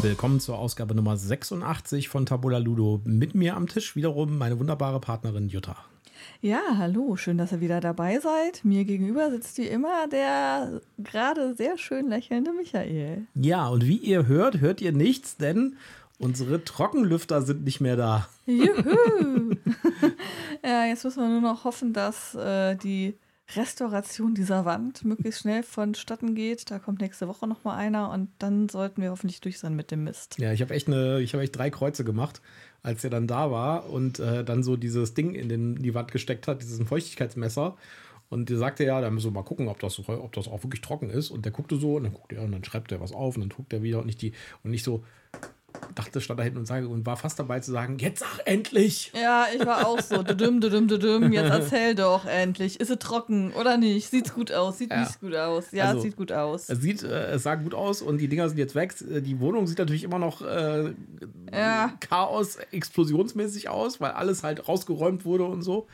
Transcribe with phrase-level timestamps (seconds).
[0.00, 3.00] Willkommen zur Ausgabe Nummer 86 von Tabula Ludo.
[3.04, 5.76] Mit mir am Tisch wiederum meine wunderbare Partnerin Jutta.
[6.40, 8.64] Ja, hallo, schön, dass ihr wieder dabei seid.
[8.64, 13.26] Mir gegenüber sitzt wie immer der gerade sehr schön lächelnde Michael.
[13.34, 15.74] Ja, und wie ihr hört, hört ihr nichts, denn
[16.20, 18.28] unsere Trockenlüfter sind nicht mehr da.
[18.46, 19.56] Juhu!
[20.64, 23.14] ja, jetzt müssen wir nur noch hoffen, dass äh, die
[23.56, 26.70] Restauration dieser Wand möglichst schnell vonstatten geht.
[26.70, 29.90] Da kommt nächste Woche noch mal einer und dann sollten wir hoffentlich durch sein mit
[29.90, 30.38] dem Mist.
[30.38, 32.42] Ja, ich habe echt, eine, echt drei Kreuze gemacht,
[32.82, 35.94] als er dann da war und äh, dann so dieses Ding in, den, in die
[35.94, 37.76] Wand gesteckt hat, dieses Feuchtigkeitsmesser.
[38.30, 40.82] Und der sagte ja, da müssen wir mal gucken, ob das, ob das auch wirklich
[40.82, 41.30] trocken ist.
[41.30, 43.40] Und der guckte so und dann guckt er und dann schreibt er was auf und
[43.40, 45.02] dann guckt er wieder und nicht die und nicht so
[45.94, 49.12] dachte, stand da hinten und sage und war fast dabei zu sagen, jetzt sag endlich.
[49.20, 52.80] Ja, ich war auch so, düdüm, düdüm, düdüm, jetzt erzähl doch endlich.
[52.80, 54.10] Ist es trocken oder nicht?
[54.10, 54.78] Sieht's gut aus?
[54.78, 55.00] Sieht ja.
[55.00, 55.72] nicht gut aus?
[55.72, 56.68] Ja, also, es sieht gut aus.
[56.68, 58.94] Es sieht, äh, es sah gut aus und die Dinger sind jetzt weg.
[59.00, 60.94] Die Wohnung sieht natürlich immer noch äh,
[61.52, 61.92] ja.
[62.00, 65.86] Chaos, explosionsmäßig aus, weil alles halt rausgeräumt wurde und so.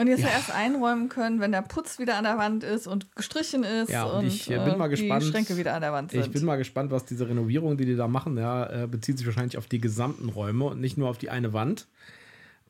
[0.00, 0.30] Und jetzt ja.
[0.30, 4.04] erst einräumen können, wenn der Putz wieder an der Wand ist und gestrichen ist ja,
[4.04, 6.24] und, und ich äh, bin mal gespannt, die Schränke wieder an der Wand sind.
[6.24, 9.26] Ich bin mal gespannt, was diese Renovierung, die die da machen, ja, äh, bezieht sich
[9.26, 11.86] wahrscheinlich auf die gesamten Räume und nicht nur auf die eine Wand.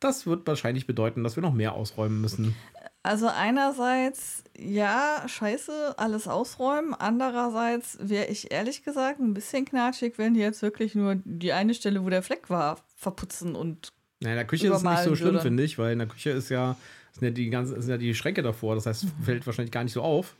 [0.00, 2.56] Das wird wahrscheinlich bedeuten, dass wir noch mehr ausräumen müssen.
[3.04, 6.94] Also einerseits, ja, scheiße, alles ausräumen.
[6.94, 11.74] Andererseits wäre ich ehrlich gesagt ein bisschen knatschig, wenn die jetzt wirklich nur die eine
[11.74, 15.14] Stelle, wo der Fleck war, verputzen und ja, in der Küche ist es nicht so
[15.14, 16.76] schlimm, finde ich, weil in der Küche ist ja
[17.12, 18.74] sind ja die ganzen, sind ja die Schränke davor.
[18.74, 19.24] Das heißt, mhm.
[19.24, 20.36] fällt wahrscheinlich gar nicht so auf.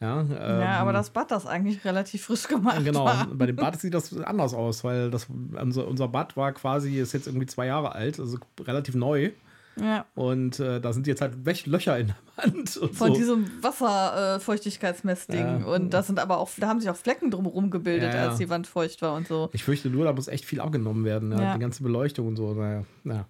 [0.00, 3.26] Ja, ähm, ja, aber das Bad, das eigentlich relativ frisch gemacht Genau, war.
[3.32, 7.14] bei dem Bad sieht das anders aus, weil das, unser, unser Bad war quasi, ist
[7.14, 9.32] jetzt irgendwie zwei Jahre alt, also relativ neu.
[9.80, 10.06] Ja.
[10.14, 11.34] Und äh, da sind jetzt halt
[11.66, 12.68] Löcher in der Wand.
[12.68, 13.14] Von so.
[13.14, 15.62] diesem Wasserfeuchtigkeitsmessding.
[15.62, 18.28] Äh, und das sind aber auch, da haben sich auch Flecken drumherum gebildet, ja, ja.
[18.28, 19.50] als die Wand feucht war und so.
[19.52, 21.30] Ich fürchte nur, da muss echt viel abgenommen werden.
[21.30, 22.52] Die ganze Beleuchtung und so.
[22.54, 23.26] Naja, naja.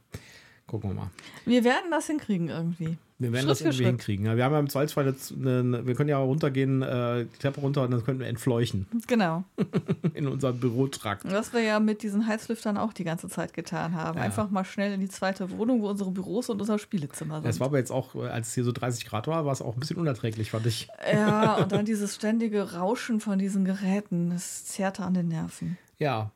[0.68, 1.10] Gucken wir mal.
[1.46, 2.98] Wir werden das hinkriegen irgendwie.
[3.18, 4.36] Wir werden Schritt das irgendwie hinkriegen.
[4.36, 7.82] Wir haben ja im Zweifelsfall jetzt, eine, wir können ja runtergehen, äh, die Treppe runter
[7.82, 8.86] und dann können wir entfleuchen.
[9.08, 9.44] Genau.
[10.14, 11.24] in unserem Bürotrakt.
[11.32, 14.18] Was wir ja mit diesen Heizlüftern auch die ganze Zeit getan haben.
[14.18, 14.24] Ja.
[14.24, 17.50] Einfach mal schnell in die zweite Wohnung, wo unsere Büros und unser Spielezimmer sind.
[17.50, 19.74] Es war aber jetzt auch, als es hier so 30 Grad war, war es auch
[19.74, 20.88] ein bisschen unerträglich, fand ich.
[21.10, 25.78] Ja, und dann dieses ständige Rauschen von diesen Geräten, das zerrte an den Nerven.
[25.98, 26.30] Ja.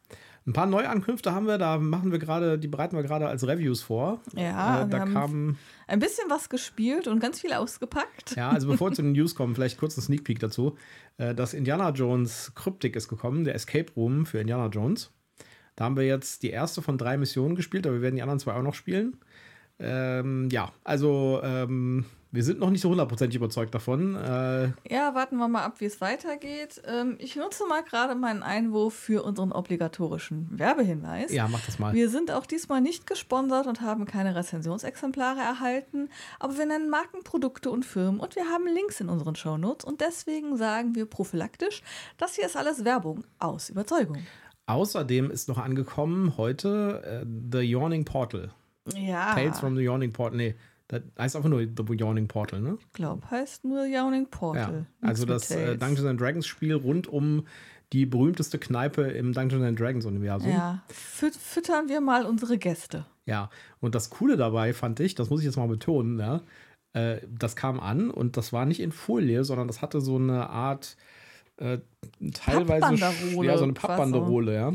[0.44, 3.80] Ein paar Neuankünfte haben wir, da machen wir gerade, die bereiten wir gerade als Reviews
[3.82, 4.20] vor.
[4.34, 8.34] Ja, äh, da kam ein bisschen was gespielt und ganz viel ausgepackt.
[8.36, 10.76] Ja, also bevor wir zu den News kommen, vielleicht kurz ein Sneak Peek dazu.
[11.19, 15.12] Äh, das Indiana Jones Kryptik ist gekommen, der Escape Room für Indiana Jones.
[15.76, 18.41] Da haben wir jetzt die erste von drei Missionen gespielt, aber wir werden die anderen
[18.41, 19.19] zwei auch noch spielen.
[19.78, 24.16] Ähm, ja, also ähm, wir sind noch nicht so hundertprozentig überzeugt davon.
[24.16, 26.81] Äh ja, warten wir mal ab, wie es weitergeht.
[26.87, 31.31] Ähm, ich nutze mal gerade meinen Einwurf für unseren obligatorischen Werbehinweis.
[31.31, 31.93] Ja, mach das mal.
[31.93, 36.09] Wir sind auch diesmal nicht gesponsert und haben keine Rezensionsexemplare erhalten,
[36.41, 40.56] aber wir nennen Markenprodukte und Firmen und wir haben Links in unseren Shownotes und deswegen
[40.56, 41.82] sagen wir prophylaktisch,
[42.16, 44.16] das hier ist alles Werbung aus Überzeugung.
[44.64, 48.53] Außerdem ist noch angekommen heute äh, The Yawning Portal.
[48.94, 49.34] Ja.
[49.34, 50.38] Tales from the Yawning Portal.
[50.38, 50.54] Nee,
[50.92, 52.76] das heißt einfach nur The Yawning Portal, ne?
[52.78, 54.86] Ich glaube, heißt nur Yawning Portal.
[55.03, 57.47] Ja, also das äh, Dungeons and Dragons Spiel rund um
[57.94, 60.50] die berühmteste Kneipe im Dungeons and Dragons Universum.
[60.50, 63.06] Ja, Füt füttern wir mal unsere Gäste.
[63.25, 63.48] Ja,
[63.81, 66.42] und das Coole dabei fand ich, das muss ich jetzt mal betonen, ja,
[66.92, 70.50] äh, das kam an und das war nicht in Folie, sondern das hatte so eine
[70.50, 70.97] Art
[71.56, 71.78] äh,
[72.34, 74.72] teilweise ja, so eine Pappbanderole, ja.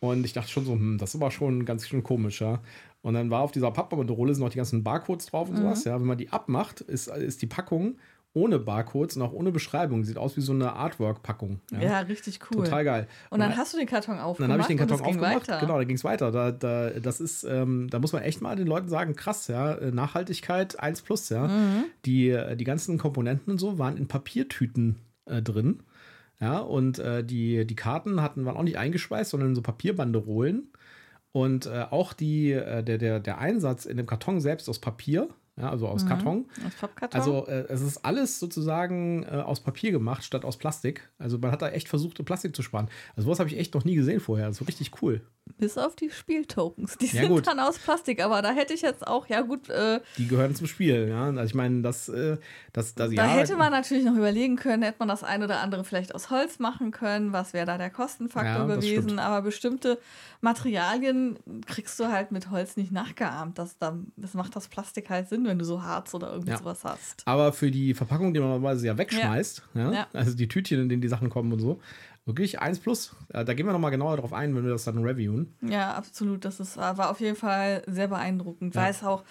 [0.00, 2.60] Und ich dachte schon so, hm, das ist aber schon ganz schön komisch, ja.
[3.02, 5.62] Und dann war auf dieser Pappbanderole sind noch die ganzen Barcodes drauf und mhm.
[5.62, 5.84] sowas.
[5.84, 7.96] Ja, wenn man die abmacht, ist, ist die Packung
[8.36, 10.04] ohne Barcodes und auch ohne Beschreibung.
[10.04, 11.60] Sieht aus wie so eine Artwork-Packung.
[11.70, 11.80] Ja.
[11.80, 11.98] ja.
[12.00, 12.64] richtig cool.
[12.64, 13.08] Total geil.
[13.30, 14.40] Und dann und hast du den Karton aufgemacht.
[14.40, 15.46] Dann habe ich den Karton aufgemacht.
[15.60, 16.30] Genau, da ging es weiter.
[16.30, 19.76] Da, da, das ist, ähm, da muss man echt mal den Leuten sagen, krass, ja,
[19.90, 21.48] Nachhaltigkeit 1 plus, ja.
[21.48, 21.84] Mhm.
[22.04, 25.80] Die, die ganzen Komponenten und so waren in Papiertüten äh, drin.
[26.40, 30.70] Ja, und äh, die, die Karten hatten, waren auch nicht eingeschweißt, sondern in so Papierbanderolen.
[31.32, 35.28] Und äh, auch die, äh, der, der, der Einsatz in dem Karton selbst aus Papier,
[35.58, 36.08] ja, also aus mhm.
[36.08, 36.46] Karton.
[36.66, 37.18] Aus Pappkarton.
[37.18, 41.08] Also äh, es ist alles sozusagen äh, aus Papier gemacht statt aus Plastik.
[41.18, 42.88] Also man hat da echt versucht, Plastik zu sparen.
[43.16, 44.48] Also sowas habe ich echt noch nie gesehen vorher.
[44.48, 45.22] Das ist richtig cool.
[45.58, 46.98] Bis auf die Spieltokens.
[46.98, 47.46] Die ja, sind gut.
[47.46, 49.70] dann aus Plastik, aber da hätte ich jetzt auch, ja gut.
[49.70, 51.26] Äh, die gehören zum Spiel, ja.
[51.26, 52.36] Also ich meine, das, äh,
[52.72, 55.60] das, das Da ja, hätte man natürlich noch überlegen können, hätte man das ein oder
[55.60, 57.32] andere vielleicht aus Holz machen können.
[57.32, 59.04] Was wäre da der Kostenfaktor Ja, gewesen?
[59.04, 59.20] stimmt.
[59.20, 59.98] Aber bestimmte
[60.40, 63.58] Materialien kriegst du halt mit Holz nicht nachgeahmt.
[63.58, 66.58] Das, das macht das Plastik halt Sinn, wenn du so Harz oder irgendwie Ja.
[66.58, 67.22] sowas hast.
[67.26, 69.92] Aber für die Verpackung, die man normalerweise ja wegschmeißt, ja.
[69.92, 70.06] Ja.
[70.12, 71.80] also die Tütchen, in denen die Sachen kommen und so,
[72.26, 73.14] Wirklich 1 plus?
[73.28, 75.54] Da gehen wir nochmal genauer drauf ein, wenn wir das dann reviewen.
[75.62, 76.44] Ja, absolut.
[76.44, 79.22] Das ist, war auf jeden Fall sehr beeindruckend, weil es auch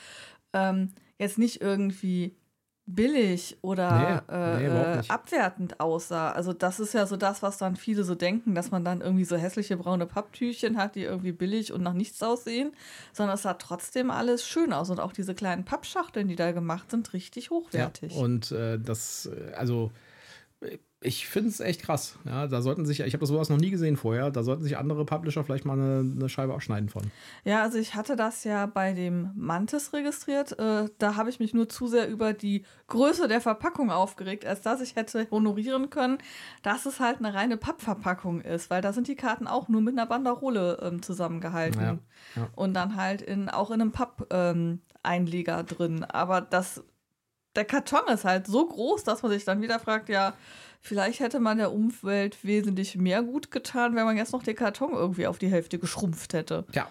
[0.53, 2.37] ähm, jetzt nicht irgendwie
[2.87, 6.31] billig oder nee, nee, äh, abwertend aussah.
[6.31, 9.25] Also das ist ja so das, was dann viele so denken, dass man dann irgendwie
[9.25, 12.73] so hässliche braune Papptüchchen hat, die irgendwie billig und nach nichts aussehen,
[13.11, 16.91] sondern es sah trotzdem alles schön aus und auch diese kleinen Pappschachteln, die da gemacht
[16.91, 18.13] sind, richtig hochwertig.
[18.13, 19.91] Ja, und äh, das, äh, also
[21.05, 22.17] ich finde es echt krass.
[22.25, 24.77] Ja, da sollten sich, ich habe das sowas noch nie gesehen vorher, da sollten sich
[24.77, 27.03] andere Publisher vielleicht mal eine, eine Scheibe abschneiden von.
[27.43, 30.57] Ja, also ich hatte das ja bei dem Mantis registriert.
[30.59, 34.61] Äh, da habe ich mich nur zu sehr über die Größe der Verpackung aufgeregt, als
[34.61, 36.17] dass ich hätte honorieren können,
[36.63, 39.93] dass es halt eine reine Pappverpackung ist, weil da sind die Karten auch nur mit
[39.93, 41.81] einer Banderole ähm, zusammengehalten.
[41.81, 41.97] Ja,
[42.35, 42.49] ja.
[42.55, 46.03] Und dann halt in, auch in einem Papp-Einleger ähm, drin.
[46.03, 46.83] Aber das
[47.55, 50.33] der Karton ist halt so groß, dass man sich dann wieder fragt, ja,
[50.81, 54.93] Vielleicht hätte man der Umwelt wesentlich mehr gut getan, wenn man jetzt noch den Karton
[54.93, 56.65] irgendwie auf die Hälfte geschrumpft hätte.
[56.73, 56.87] Ja.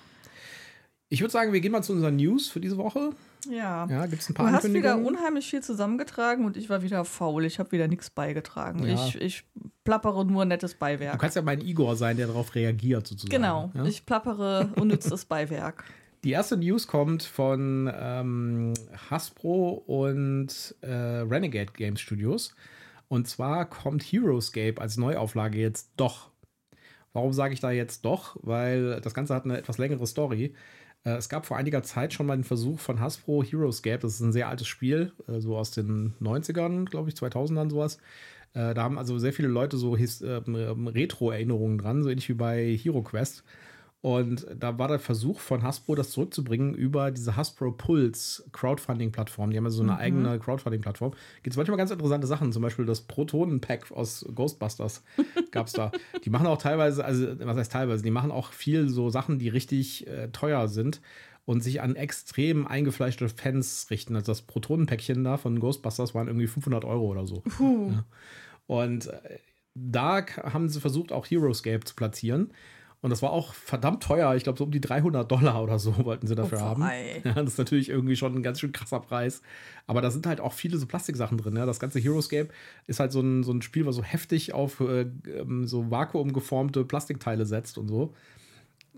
[1.09, 3.11] Ich würde sagen, wir gehen mal zu unseren News für diese Woche.
[3.49, 3.87] Ja.
[3.89, 7.05] Ja, gibt es ein paar Du hast wieder unheimlich viel zusammengetragen und ich war wieder
[7.05, 7.45] faul.
[7.45, 8.87] Ich habe wieder nichts beigetragen.
[8.87, 8.95] Ja.
[8.95, 9.45] Ich, ich
[9.85, 11.13] plappere nur nettes Beiwerk.
[11.13, 13.31] Du kannst ja mein Igor sein, der darauf reagiert, sozusagen.
[13.31, 13.71] Genau.
[13.75, 13.85] Ja?
[13.85, 15.85] Ich plappere unnützes Beiwerk.
[16.25, 18.73] Die erste News kommt von ähm,
[19.11, 22.55] Hasbro und äh, Renegade Game Studios.
[23.09, 26.31] Und zwar kommt Heroescape als Neuauflage jetzt doch.
[27.13, 28.37] Warum sage ich da jetzt doch?
[28.43, 30.55] Weil das Ganze hat eine etwas längere Story.
[31.05, 33.99] Äh, es gab vor einiger Zeit schon mal den Versuch von Hasbro Heroescape.
[34.01, 37.99] Das ist ein sehr altes Spiel, äh, so aus den 90ern, glaube ich, 2000ern sowas.
[38.55, 42.77] Äh, da haben also sehr viele Leute so ähm, Retro-Erinnerungen dran, so ähnlich wie bei
[42.77, 43.45] Hero Quest.
[44.05, 49.51] Und da war der Versuch von Hasbro, das zurückzubringen über diese Hasbro Pulse Crowdfunding-Plattform.
[49.51, 49.99] Die haben also so eine mhm.
[49.99, 51.13] eigene Crowdfunding-Plattform.
[51.43, 55.03] Gibt es manchmal ganz interessante Sachen, zum Beispiel das Protonen-Pack aus Ghostbusters
[55.53, 55.91] gab es da.
[56.23, 59.49] Die machen auch teilweise, also was heißt teilweise, die machen auch viel so Sachen, die
[59.49, 61.01] richtig äh, teuer sind
[61.47, 64.17] und sich an extrem eingefleischte Fans richten.
[64.17, 67.43] Also das Protonenpäckchen da von Ghostbusters waren irgendwie 500 Euro oder so.
[67.59, 68.05] Ja.
[68.67, 69.39] Und äh,
[69.75, 72.51] da haben sie versucht, auch Heroescape zu platzieren.
[73.05, 74.35] Und das war auch verdammt teuer.
[74.35, 76.89] Ich glaube, so um die 300 Dollar oder so wollten sie dafür oh, haben.
[77.23, 79.43] Ja, das ist natürlich irgendwie schon ein ganz schön krasser Preis.
[79.87, 81.55] Aber da sind halt auch viele so Plastiksachen drin.
[81.55, 81.67] Ja.
[81.67, 82.49] Das ganze Heroescape
[82.87, 86.87] ist halt so ein, so ein Spiel, was so heftig auf äh, ähm, so vakuumgeformte
[86.87, 88.15] Plastikteile setzt und so.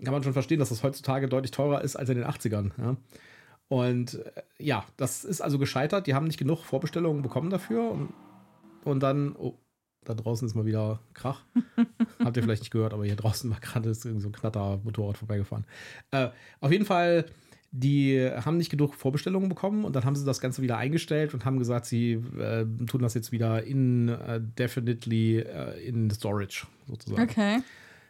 [0.01, 2.71] Kann man schon verstehen, dass das heutzutage deutlich teurer ist als in den 80ern.
[2.77, 2.95] Ja.
[3.67, 6.07] Und äh, ja, das ist also gescheitert.
[6.07, 7.91] Die haben nicht genug Vorbestellungen bekommen dafür.
[7.91, 8.13] Und,
[8.85, 9.55] und dann, oh,
[10.07, 11.41] da draußen ist mal wieder Krach.
[12.23, 15.65] Habt ihr vielleicht nicht gehört, aber hier draußen war gerade so ein Knatter-Motorrad vorbeigefahren.
[16.11, 16.29] Äh,
[16.61, 17.25] auf jeden Fall,
[17.71, 21.43] die haben nicht genug Vorbestellungen bekommen und dann haben sie das Ganze wieder eingestellt und
[21.43, 27.29] haben gesagt, sie äh, tun das jetzt wieder indefinitely uh, äh, in Storage sozusagen.
[27.29, 27.59] Okay.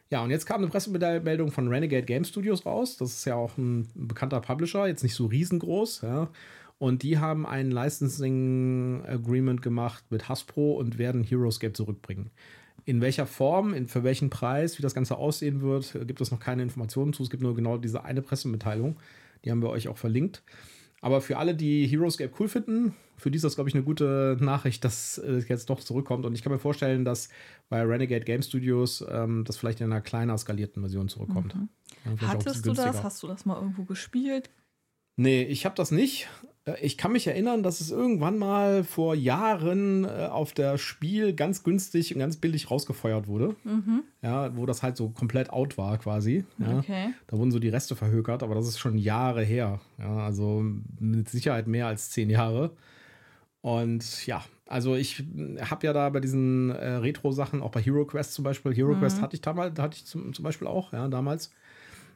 [0.10, 2.96] Ja, und jetzt kam eine Pressemeldung von Renegade Game Studios raus.
[2.98, 6.30] Das ist ja auch ein bekannter Publisher, jetzt nicht so riesengroß, ja.
[6.80, 12.30] Und die haben ein Licensing Agreement gemacht mit Hasbro und werden Heroescape zurückbringen.
[12.86, 16.40] In welcher Form, in, für welchen Preis, wie das Ganze aussehen wird, gibt es noch
[16.40, 17.24] keine Informationen zu.
[17.24, 18.98] Es gibt nur genau diese eine Pressemitteilung.
[19.44, 20.44] Die haben wir euch auch verlinkt.
[21.02, 24.38] Aber für alle, die Heroescape cool finden, für die ist das, glaube ich, eine gute
[24.40, 26.26] Nachricht, dass es jetzt doch zurückkommt.
[26.26, 27.30] Und ich kann mir vorstellen, dass
[27.70, 31.56] bei Renegade Game Studios ähm, das vielleicht in einer kleiner skalierten Version zurückkommt.
[31.56, 31.70] Mhm.
[32.22, 33.04] Hattest du das?
[33.04, 34.50] Hast du das mal irgendwo gespielt?
[35.18, 36.28] Nee, ich habe das nicht.
[36.68, 41.34] Äh, ich kann mich erinnern, dass es irgendwann mal vor Jahren äh, auf der Spiel
[41.34, 43.56] ganz günstig und ganz billig rausgefeuert wurde.
[43.64, 44.04] Mhm.
[44.22, 46.46] Ja, wo das halt so komplett out war quasi.
[46.60, 46.78] Ja.
[46.78, 47.14] Okay.
[47.28, 49.80] Da wurden so die Reste verhökert, aber das ist schon Jahre her.
[49.98, 50.64] Ja, also
[51.00, 52.72] mit Sicherheit mehr als zehn Jahre.
[53.62, 55.24] Und ja, also ich
[55.62, 59.00] habe ja da bei diesen äh, Retro-Sachen, auch bei Hero Quest zum Beispiel, Hero mhm.
[59.00, 61.52] Quest hatte ich damals, hatte ich zum, zum Beispiel auch, ja, damals.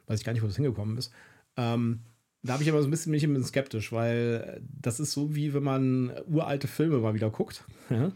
[0.06, 1.12] Weiß ich gar nicht, wo das hingekommen ist.
[1.56, 2.00] Ähm,
[2.42, 5.34] da habe ich aber so ein bisschen, mich ein bisschen skeptisch, weil das ist so
[5.34, 7.64] wie wenn man uralte Filme mal wieder guckt.
[7.90, 8.10] Ja?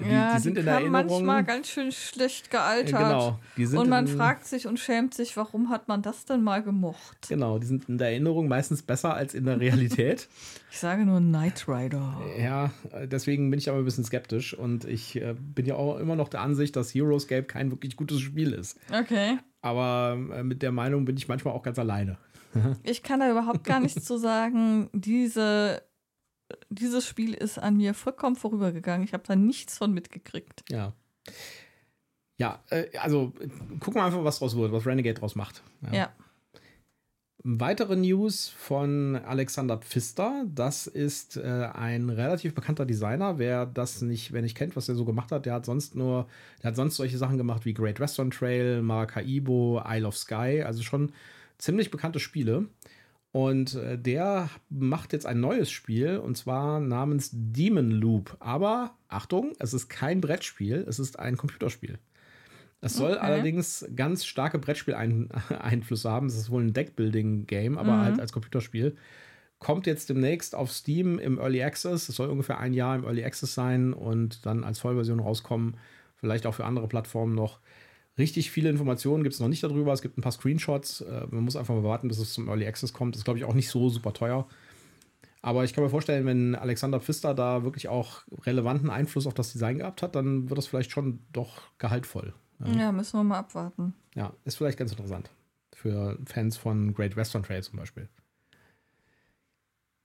[0.00, 0.92] Die, ja, die sind die in Erinnerung.
[0.92, 3.38] manchmal ganz schön schlecht gealtert.
[3.56, 3.80] Genau.
[3.80, 7.26] und man in, fragt sich und schämt sich, warum hat man das denn mal gemocht?
[7.28, 10.28] Genau, die sind in der Erinnerung meistens besser als in der Realität.
[10.70, 12.16] ich sage nur Knight Rider.
[12.38, 12.70] Ja,
[13.06, 16.28] deswegen bin ich aber ein bisschen skeptisch und ich äh, bin ja auch immer noch
[16.28, 18.78] der Ansicht, dass Heroescape kein wirklich gutes Spiel ist.
[18.92, 19.38] Okay.
[19.62, 22.18] Aber äh, mit der Meinung bin ich manchmal auch ganz alleine.
[22.82, 24.90] Ich kann da überhaupt gar nichts zu sagen.
[24.92, 25.82] Diese,
[26.70, 29.04] dieses Spiel ist an mir vollkommen vorübergegangen.
[29.04, 30.64] Ich habe da nichts von mitgekriegt.
[30.70, 30.94] Ja.
[32.38, 33.32] Ja, äh, also
[33.80, 35.62] gucken wir einfach, was draus wird, was Renegade draus macht.
[35.82, 35.92] Ja.
[35.92, 36.12] ja.
[37.42, 40.44] Weitere News von Alexander Pfister.
[40.52, 43.38] Das ist äh, ein relativ bekannter Designer.
[43.38, 46.26] Wer das nicht, wer nicht kennt, was er so gemacht hat, der hat sonst nur,
[46.62, 50.82] der hat sonst solche Sachen gemacht wie Great Western Trail, Maracaibo, Isle of Sky, also
[50.82, 51.12] schon
[51.58, 52.68] ziemlich bekannte Spiele.
[53.30, 58.36] Und äh, der macht jetzt ein neues Spiel und zwar namens Demon Loop.
[58.40, 61.98] Aber Achtung, es ist kein Brettspiel, es ist ein Computerspiel.
[62.80, 63.20] Es soll okay.
[63.20, 66.28] allerdings ganz starke Brettspiel-Einflüsse haben.
[66.28, 68.00] Es ist wohl ein Deckbuilding-Game, aber mhm.
[68.02, 68.96] halt als Computerspiel.
[69.58, 72.08] Kommt jetzt demnächst auf Steam im Early Access.
[72.08, 75.76] Es soll ungefähr ein Jahr im Early Access sein und dann als Vollversion rauskommen.
[76.14, 77.58] Vielleicht auch für andere Plattformen noch.
[78.18, 79.92] Richtig viele Informationen gibt es noch nicht darüber.
[79.92, 81.02] Es gibt ein paar Screenshots.
[81.02, 83.14] Äh, man muss einfach mal warten, bis es zum Early Access kommt.
[83.14, 84.46] Das ist, glaube ich, auch nicht so super teuer.
[85.40, 89.52] Aber ich kann mir vorstellen, wenn Alexander Pfister da wirklich auch relevanten Einfluss auf das
[89.52, 92.34] Design gehabt hat, dann wird das vielleicht schon doch gehaltvoll.
[92.60, 92.72] Ja.
[92.72, 93.94] ja, müssen wir mal abwarten.
[94.16, 95.30] Ja, ist vielleicht ganz interessant.
[95.72, 98.08] Für Fans von Great Western Trail zum Beispiel.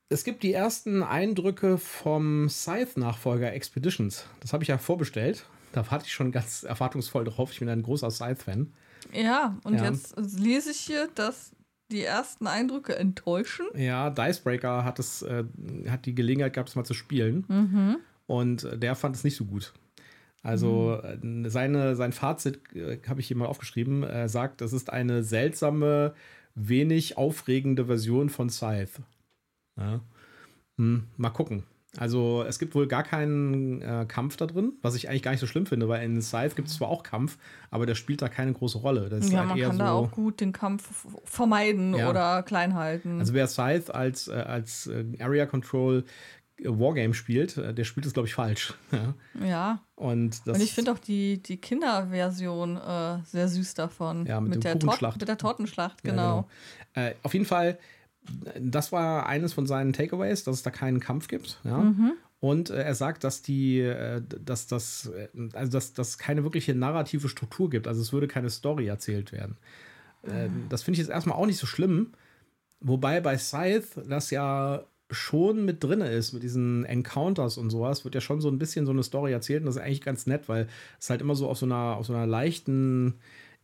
[0.09, 4.27] Es gibt die ersten Eindrücke vom Scythe-Nachfolger Expeditions.
[4.41, 5.47] Das habe ich ja vorbestellt.
[5.73, 7.51] Da warte ich schon ganz erwartungsvoll drauf.
[7.51, 8.71] Ich bin ein großer Scythe-Fan.
[9.11, 9.85] Ja, und ja.
[9.85, 11.51] jetzt lese ich hier, dass
[11.91, 13.65] die ersten Eindrücke enttäuschen.
[13.75, 15.43] Ja, Dicebreaker hat, es, äh,
[15.89, 17.45] hat die Gelegenheit gehabt, es mal zu spielen.
[17.47, 17.97] Mhm.
[18.25, 19.73] Und der fand es nicht so gut.
[20.41, 21.49] Also mhm.
[21.49, 24.03] seine, sein Fazit äh, habe ich hier mal aufgeschrieben.
[24.03, 26.13] Er sagt, es ist eine seltsame,
[26.55, 29.03] wenig aufregende Version von Scythe.
[29.77, 30.01] Ja.
[30.77, 31.63] Hm, mal gucken.
[31.97, 35.39] Also es gibt wohl gar keinen äh, Kampf da drin, was ich eigentlich gar nicht
[35.39, 37.37] so schlimm finde, weil in Scythe gibt es zwar auch Kampf,
[37.69, 39.09] aber der spielt da keine große Rolle.
[39.11, 42.09] ja, halt man kann so, da auch gut den Kampf vermeiden ja.
[42.09, 43.19] oder klein halten.
[43.19, 46.03] Also wer Scythe als, äh, als äh, Area Control
[46.63, 48.73] Wargame spielt, äh, der spielt es, glaube ich, falsch.
[48.91, 49.13] ja.
[49.45, 49.79] ja.
[49.95, 54.25] Und, und, ich finde auch die, die Kinderversion äh, sehr süß davon.
[54.25, 56.47] Ja, mit, mit der, Tor mit der Tortenschlacht, genau.
[56.95, 57.09] Ja, genau.
[57.09, 57.77] Äh, auf jeden Fall,
[58.59, 61.59] das war eines von seinen Takeaways, dass es da keinen Kampf gibt.
[61.63, 61.77] Ja.
[61.79, 62.13] Mhm.
[62.39, 66.75] Und äh, er sagt, dass die, äh, dass das, äh, also dass das keine wirkliche
[66.75, 67.87] narrative Struktur gibt.
[67.87, 69.57] Also es würde keine Story erzählt werden.
[70.23, 70.67] Mhm.
[70.69, 72.13] Das finde ich jetzt erstmal auch nicht so schlimm.
[72.79, 78.15] Wobei bei Scythe das ja schon mit drin ist, mit diesen Encounters und sowas, wird
[78.15, 80.49] ja schon so ein bisschen so eine Story erzählt und das ist eigentlich ganz nett,
[80.49, 80.67] weil
[80.99, 83.15] es halt immer so auf so einer, auf so einer leichten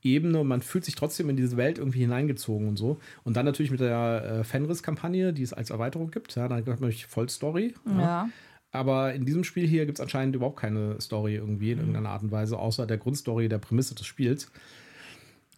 [0.01, 2.99] Ebene und man fühlt sich trotzdem in diese Welt irgendwie hineingezogen und so.
[3.23, 6.65] Und dann natürlich mit der äh, Fenris-Kampagne, die es als Erweiterung gibt, ja, dann hat
[6.65, 7.73] man natürlich Vollstory.
[7.85, 7.99] Ja.
[7.99, 8.29] ja.
[8.71, 12.21] Aber in diesem Spiel hier gibt es anscheinend überhaupt keine Story irgendwie in irgendeiner Art
[12.21, 14.51] und Weise, außer der Grundstory der Prämisse des Spiels.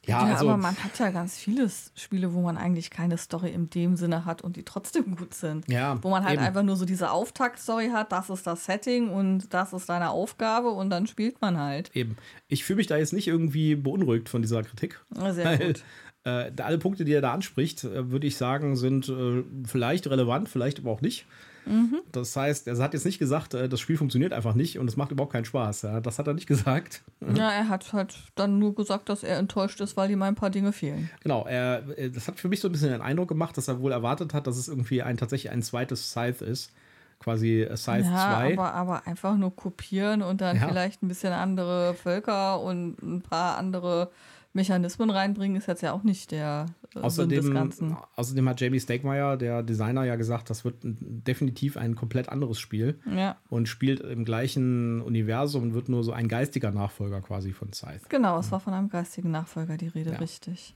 [0.08, 3.51] Ja, ja also, aber man hat ja ganz viele Spiele, wo man eigentlich keine Story
[3.51, 5.67] in dem Sinne hat und die trotzdem gut sind.
[5.67, 6.43] Ja, wo man halt eben.
[6.43, 10.70] einfach nur so diese Auftakt-Story hat, das ist das Setting und das ist deine Aufgabe
[10.70, 11.96] und dann spielt man halt.
[11.96, 12.17] Eben.
[12.48, 15.00] Ich fühle mich da jetzt nicht irgendwie beunruhigt von dieser Kritik.
[15.12, 15.84] Sehr weil, gut.
[16.24, 20.50] Äh, alle Punkte, die er da anspricht, äh, würde ich sagen, sind äh, vielleicht relevant,
[20.50, 21.25] vielleicht aber auch nicht.
[21.65, 22.01] Mhm.
[22.11, 24.97] Das heißt, er hat jetzt nicht gesagt, äh, das Spiel funktioniert einfach nicht und es
[24.97, 25.87] macht überhaupt keinen Spaß.
[26.01, 27.03] Das hat er nicht gesagt.
[27.35, 30.49] Ja, er hat halt dann nur gesagt, dass er enttäuscht ist, weil ihm ein paar
[30.49, 31.09] Dinge fehlen.
[31.21, 33.79] Genau, er, äh, das hat für mich so ein bisschen den Eindruck gemacht, dass er
[33.79, 36.71] wohl erwartet hat, dass es irgendwie ein tatsächlich ein zweites Scythe ist.
[37.19, 38.53] Quasi Scythe ja, 2.
[38.53, 40.67] Aber, aber einfach nur kopieren und dann ja.
[40.67, 44.09] vielleicht ein bisschen andere Völker und ein paar andere
[44.53, 46.65] Mechanismen reinbringen, ist jetzt ja auch nicht der
[46.96, 47.98] äh, außerdem, Sinn des Ganzen.
[48.15, 53.00] Außerdem hat Jamie Stegmaier, der Designer, ja gesagt, das wird definitiv ein komplett anderes Spiel.
[53.15, 53.38] Ja.
[53.50, 58.01] Und spielt im gleichen Universum und wird nur so ein geistiger Nachfolger quasi von Scythe.
[58.10, 60.17] Genau, es war von einem geistigen Nachfolger die Rede, ja.
[60.17, 60.75] richtig.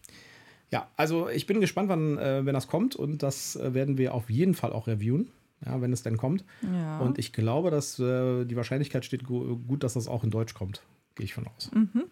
[0.71, 4.13] Ja, also ich bin gespannt, wann, äh, wenn das kommt und das äh, werden wir
[4.13, 5.29] auf jeden Fall auch reviewen.
[5.65, 6.43] Ja, wenn es denn kommt.
[6.61, 6.99] Ja.
[6.99, 10.81] Und ich glaube, dass äh, die Wahrscheinlichkeit steht gut, dass das auch in Deutsch kommt.
[11.15, 11.71] Gehe ich von aus.
[11.73, 12.03] Mhm.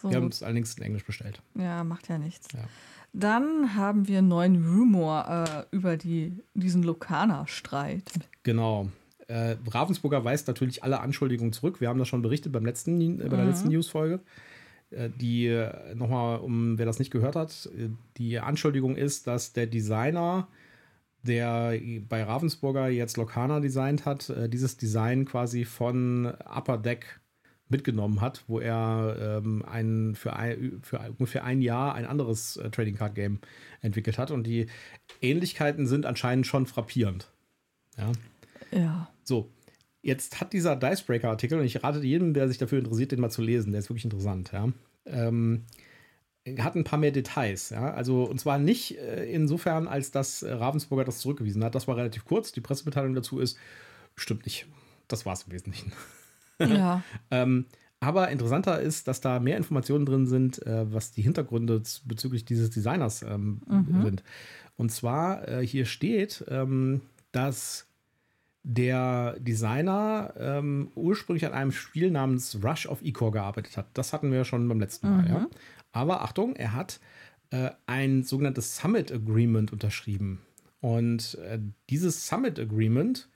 [0.00, 0.10] So.
[0.10, 1.40] Wir haben es allerdings in Englisch bestellt.
[1.54, 2.48] Ja, macht ja nichts.
[2.52, 2.60] Ja.
[3.12, 8.10] Dann haben wir einen neuen Rumor äh, über die, diesen Lokana-Streit.
[8.42, 8.90] Genau.
[9.28, 11.80] Äh, Ravensburger weist natürlich alle Anschuldigungen zurück.
[11.80, 13.50] Wir haben das schon berichtet beim letzten, äh, bei der mhm.
[13.50, 14.20] letzten Newsfolge.
[14.90, 19.52] Äh, die, äh, nochmal, um wer das nicht gehört hat, äh, die Anschuldigung ist, dass
[19.52, 20.48] der Designer,
[21.22, 21.74] der
[22.08, 27.18] bei Ravensburger jetzt Lokana designt hat, dieses Design quasi von Upper Deck
[27.68, 32.70] mitgenommen hat, wo er ähm, ein, für, ein, für ungefähr ein Jahr ein anderes äh,
[32.70, 33.40] Trading Card Game
[33.80, 34.30] entwickelt hat.
[34.30, 34.66] Und die
[35.20, 37.30] Ähnlichkeiten sind anscheinend schon frappierend.
[37.98, 38.12] Ja.
[38.70, 39.10] Ja.
[39.24, 39.50] So,
[40.02, 43.42] jetzt hat dieser Dicebreaker-Artikel, und ich rate jedem, der sich dafür interessiert, den mal zu
[43.42, 44.68] lesen, der ist wirklich interessant, ja.
[45.06, 45.64] Ähm,
[46.58, 47.92] hat ein paar mehr Details, ja.
[47.92, 51.74] Also, und zwar nicht äh, insofern, als dass Ravensburger das zurückgewiesen hat.
[51.74, 52.52] Das war relativ kurz.
[52.52, 53.58] Die Pressemitteilung dazu ist,
[54.14, 54.66] stimmt nicht.
[55.08, 55.92] Das war es im Wesentlichen.
[56.60, 57.02] Ja.
[57.30, 57.66] ähm,
[58.00, 62.70] aber interessanter ist, dass da mehr Informationen drin sind, äh, was die Hintergründe bezüglich dieses
[62.70, 64.02] Designers ähm, mhm.
[64.02, 64.22] sind.
[64.76, 67.00] Und zwar äh, hier steht, ähm,
[67.32, 67.86] dass
[68.62, 73.86] der Designer ähm, ursprünglich an einem Spiel namens Rush of Ecor gearbeitet hat.
[73.94, 75.22] Das hatten wir schon beim letzten Mal.
[75.22, 75.28] Mhm.
[75.28, 75.46] Ja.
[75.92, 77.00] Aber Achtung, er hat
[77.50, 80.42] äh, ein sogenanntes Summit Agreement unterschrieben.
[80.80, 83.28] Und äh, dieses Summit Agreement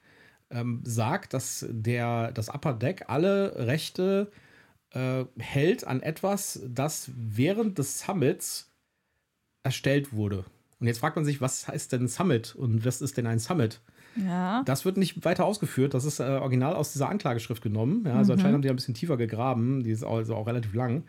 [0.50, 4.30] ähm, sagt, dass der, das Upper Deck alle Rechte
[4.92, 8.70] äh, hält an etwas, das während des Summits
[9.62, 10.44] erstellt wurde.
[10.80, 13.80] Und jetzt fragt man sich, was heißt denn Summit und was ist denn ein Summit?
[14.16, 14.62] Ja.
[14.64, 15.94] Das wird nicht weiter ausgeführt.
[15.94, 18.04] Das ist äh, original aus dieser Anklageschrift genommen.
[18.06, 18.38] Ja, also mhm.
[18.38, 19.84] anscheinend haben die ein bisschen tiefer gegraben.
[19.84, 21.04] Die ist also auch relativ lang.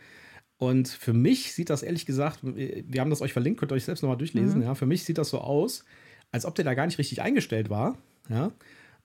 [0.58, 3.86] Und für mich sieht das ehrlich gesagt, wir haben das euch verlinkt, könnt ihr euch
[3.86, 4.60] selbst nochmal durchlesen.
[4.60, 4.66] Mhm.
[4.66, 5.86] Ja, für mich sieht das so aus,
[6.32, 7.98] als ob der da gar nicht richtig eingestellt war.
[8.30, 8.52] Ja,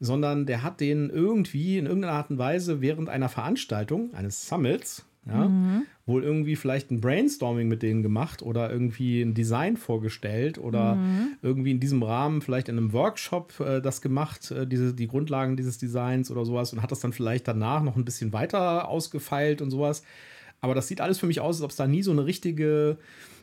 [0.00, 5.06] sondern der hat den irgendwie in irgendeiner Art und Weise während einer Veranstaltung, eines Summits,
[5.26, 5.86] ja, mhm.
[6.06, 11.36] wohl irgendwie vielleicht ein Brainstorming mit denen gemacht oder irgendwie ein Design vorgestellt oder mhm.
[11.42, 15.56] irgendwie in diesem Rahmen vielleicht in einem Workshop äh, das gemacht, äh, diese, die Grundlagen
[15.56, 19.60] dieses Designs oder sowas und hat das dann vielleicht danach noch ein bisschen weiter ausgefeilt
[19.62, 20.04] und sowas.
[20.60, 22.96] Aber das sieht alles für mich aus, als ob es da nie so eine richtige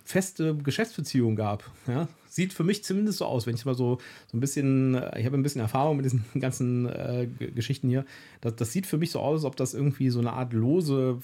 [0.05, 1.69] feste Geschäftsbeziehung gab.
[1.87, 2.07] Ja?
[2.33, 5.25] Sieht für mich zumindest so aus, wenn ich mal so, so ein bisschen, äh, ich
[5.27, 8.05] habe ein bisschen Erfahrung mit diesen ganzen äh, Geschichten hier.
[8.41, 11.19] Das, das sieht für mich so aus, als ob das irgendwie so eine Art lose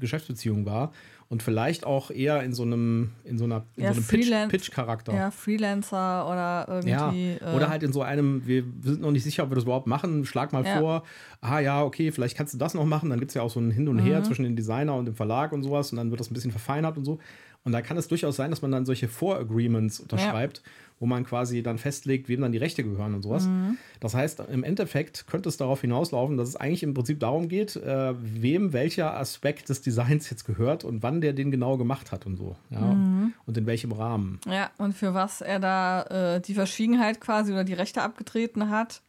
[0.00, 0.92] Geschäftsbeziehung war
[1.28, 5.12] und vielleicht auch eher in so einem, in so einer in ja, so einem Pitch-Charakter.
[5.12, 7.36] Pitch ja, Freelancer oder irgendwie.
[7.38, 9.64] Ja, oder äh, halt in so einem, wir sind noch nicht sicher, ob wir das
[9.64, 10.24] überhaupt machen.
[10.24, 10.78] Schlag mal ja.
[10.78, 11.02] vor,
[11.42, 13.10] ah ja, okay, vielleicht kannst du das noch machen.
[13.10, 14.24] Dann gibt es ja auch so ein Hin und Her mhm.
[14.24, 16.96] zwischen dem Designer und dem Verlag und sowas und dann wird das ein bisschen verfeinert
[16.96, 17.18] und so.
[17.64, 20.70] Und da kann es durchaus sein, dass man dann solche Voragreements unterschreibt, ja.
[21.00, 23.46] wo man quasi dann festlegt, wem dann die Rechte gehören und sowas.
[23.46, 23.78] Mhm.
[24.00, 27.76] Das heißt, im Endeffekt könnte es darauf hinauslaufen, dass es eigentlich im Prinzip darum geht,
[27.76, 32.26] äh, wem welcher Aspekt des Designs jetzt gehört und wann der den genau gemacht hat
[32.26, 32.54] und so.
[32.68, 32.80] Ja?
[32.80, 33.32] Mhm.
[33.46, 34.40] Und in welchem Rahmen.
[34.46, 36.02] Ja, und für was er da
[36.36, 39.00] äh, die Verschwiegenheit quasi oder die Rechte abgetreten hat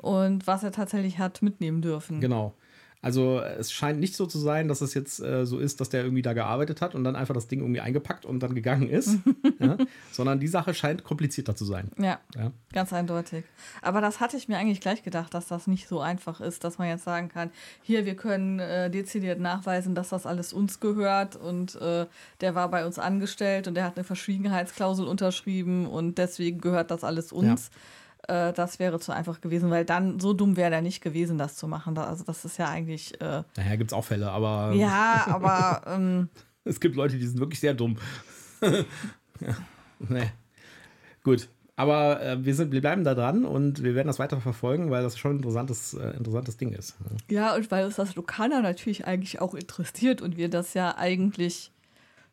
[0.00, 2.20] und was er tatsächlich hat mitnehmen dürfen.
[2.20, 2.54] Genau.
[3.00, 6.02] Also es scheint nicht so zu sein, dass es jetzt äh, so ist, dass der
[6.02, 9.18] irgendwie da gearbeitet hat und dann einfach das Ding irgendwie eingepackt und dann gegangen ist,
[9.60, 9.76] ja?
[10.10, 11.90] sondern die Sache scheint komplizierter zu sein.
[11.96, 13.44] Ja, ja, ganz eindeutig.
[13.82, 16.78] Aber das hatte ich mir eigentlich gleich gedacht, dass das nicht so einfach ist, dass
[16.78, 17.50] man jetzt sagen kann,
[17.82, 22.06] hier, wir können äh, dezidiert nachweisen, dass das alles uns gehört und äh,
[22.40, 27.04] der war bei uns angestellt und der hat eine Verschwiegenheitsklausel unterschrieben und deswegen gehört das
[27.04, 27.70] alles uns.
[27.72, 27.80] Ja
[28.28, 31.56] äh, das wäre zu einfach gewesen, weil dann so dumm wäre er nicht gewesen, das
[31.56, 31.96] zu machen.
[31.98, 33.20] also das ist ja eigentlich.
[33.20, 34.72] Äh, naja, gibt es auch Fälle, aber.
[34.74, 35.82] Ja, aber.
[35.86, 36.28] Ähm,
[36.64, 37.96] es gibt Leute, die sind wirklich sehr dumm.
[38.60, 39.56] ja.
[39.98, 40.30] Nee.
[41.24, 41.48] Gut.
[41.74, 45.04] Aber äh, wir, sind, wir bleiben da dran und wir werden das weiter verfolgen, weil
[45.04, 46.96] das schon ein interessantes, äh, interessantes Ding ist.
[47.30, 51.70] Ja, und weil uns das Lokaler natürlich eigentlich auch interessiert und wir das ja eigentlich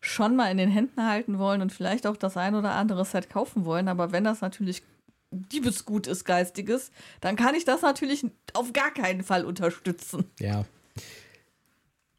[0.01, 3.29] schon mal in den Händen halten wollen und vielleicht auch das ein oder andere Set
[3.29, 3.87] kaufen wollen.
[3.87, 4.81] Aber wenn das natürlich
[5.35, 10.25] Diebesgut ist, geistiges, dann kann ich das natürlich auf gar keinen Fall unterstützen.
[10.39, 10.65] Ja.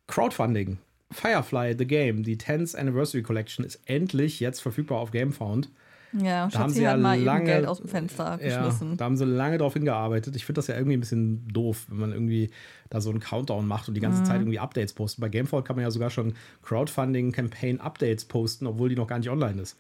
[0.07, 0.79] Crowdfunding.
[1.11, 5.71] Firefly The Game, die 10th Anniversary Collection, ist endlich jetzt verfügbar auf GameFound.
[6.13, 8.91] Ja, da haben sie ja mal lange Geld aus dem Fenster geschmissen.
[8.91, 10.35] Ja, da haben sie lange drauf hingearbeitet.
[10.37, 12.51] Ich finde das ja irgendwie ein bisschen doof, wenn man irgendwie
[12.91, 14.25] da so einen Countdown macht und die ganze mhm.
[14.25, 15.21] Zeit irgendwie Updates postet.
[15.21, 19.61] Bei GameFound kann man ja sogar schon Crowdfunding-Campaign-Updates posten, obwohl die noch gar nicht online
[19.61, 19.77] ist.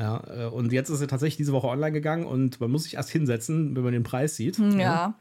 [0.00, 2.94] Ja, äh, und jetzt ist er tatsächlich diese Woche online gegangen und man muss sich
[2.94, 4.58] erst hinsetzen, wenn man den Preis sieht.
[4.58, 4.78] Ja.
[4.78, 5.18] ja.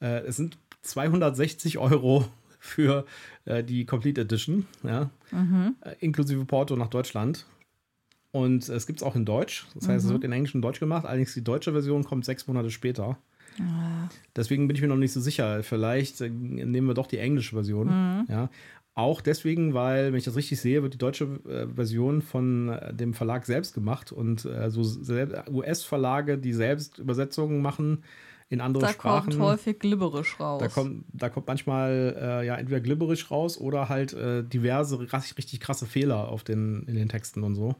[0.00, 2.24] Äh, es sind 260 Euro
[2.58, 3.04] für
[3.44, 5.76] äh, die Complete Edition, ja, mhm.
[6.00, 7.46] inklusive Porto nach Deutschland.
[8.30, 9.66] Und es gibt es auch in Deutsch.
[9.74, 10.08] Das heißt, mhm.
[10.08, 11.04] es wird in Englisch und Deutsch gemacht.
[11.04, 13.18] Allerdings die deutsche Version kommt sechs Monate später.
[13.58, 14.08] Ja.
[14.34, 15.62] Deswegen bin ich mir noch nicht so sicher.
[15.62, 17.88] Vielleicht nehmen wir doch die englische Version.
[17.88, 18.26] Mhm.
[18.28, 18.48] Ja.
[18.94, 22.92] Auch deswegen, weil, wenn ich das richtig sehe, wird die deutsche äh, Version von äh,
[22.92, 24.82] dem Verlag selbst gemacht und äh, so
[25.50, 28.04] US-Verlage, die selbst Übersetzungen machen
[28.50, 29.30] in andere da Sprachen.
[29.30, 30.60] Da kommt häufig glibberisch raus.
[30.60, 35.58] Da kommt, da kommt manchmal äh, ja entweder glibberisch raus oder halt äh, diverse richtig
[35.60, 37.68] krasse Fehler auf den, in den Texten und so.
[37.68, 37.76] Und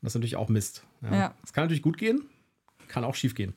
[0.00, 0.84] das ist natürlich auch Mist.
[1.02, 1.14] Ja.
[1.14, 1.34] ja.
[1.42, 2.22] Das kann natürlich gut gehen,
[2.88, 3.52] kann auch schief gehen.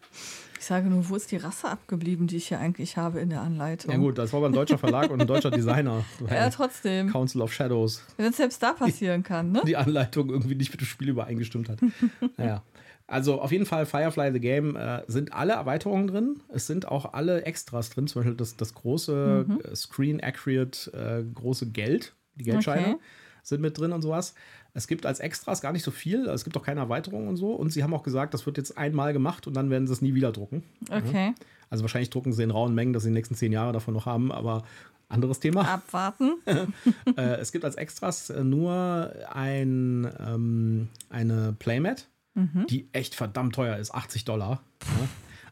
[0.59, 3.39] Ich sage nur, wo ist die Rasse abgeblieben, die ich hier eigentlich habe in der
[3.41, 3.91] Anleitung?
[3.91, 6.03] Ja gut, das war aber ein deutscher Verlag und ein deutscher Designer.
[6.29, 7.09] ja, trotzdem.
[7.09, 8.03] Council of Shadows.
[8.17, 9.61] Wenn es selbst da passieren kann, ne?
[9.65, 11.79] Die Anleitung irgendwie nicht mit dem Spiel übereingestimmt hat.
[12.37, 12.61] naja.
[13.07, 16.41] Also auf jeden Fall Firefly the Game äh, sind alle Erweiterungen drin.
[16.49, 19.75] Es sind auch alle Extras drin, zum Beispiel das, das große mhm.
[19.75, 22.95] Screen Accurate äh, große Geld, die Geldscheine.
[22.95, 22.99] Okay.
[23.43, 24.33] Sind mit drin und sowas.
[24.73, 27.53] Es gibt als Extras gar nicht so viel, es gibt auch keine Erweiterung und so.
[27.53, 30.01] Und sie haben auch gesagt, das wird jetzt einmal gemacht und dann werden sie es
[30.01, 30.63] nie wieder drucken.
[30.89, 31.27] Okay.
[31.27, 31.45] Ja.
[31.69, 34.05] Also wahrscheinlich drucken sie in rauen Mengen, dass sie die nächsten zehn Jahre davon noch
[34.05, 34.63] haben, aber
[35.07, 35.67] anderes Thema.
[35.67, 36.37] Abwarten.
[37.17, 42.65] äh, es gibt als Extras äh, nur ein, ähm, eine Playmat, mhm.
[42.69, 44.61] die echt verdammt teuer ist, 80 Dollar.
[44.83, 45.07] Ja.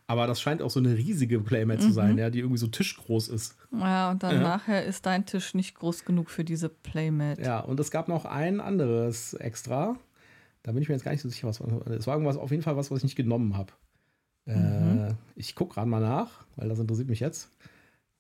[0.09, 1.81] Aber das scheint auch so eine riesige Playmat mhm.
[1.81, 3.57] zu sein, ja, die irgendwie so tischgroß ist.
[3.77, 4.41] Ja, und dann ja.
[4.41, 7.39] nachher ist dein Tisch nicht groß genug für diese Playmat.
[7.39, 9.97] Ja, und es gab noch ein anderes Extra.
[10.63, 12.63] Da bin ich mir jetzt gar nicht so sicher, was Es war irgendwas, auf jeden
[12.63, 13.73] Fall was, was ich nicht genommen habe.
[14.45, 15.07] Mhm.
[15.09, 17.51] Äh, ich gucke gerade mal nach, weil das interessiert mich jetzt,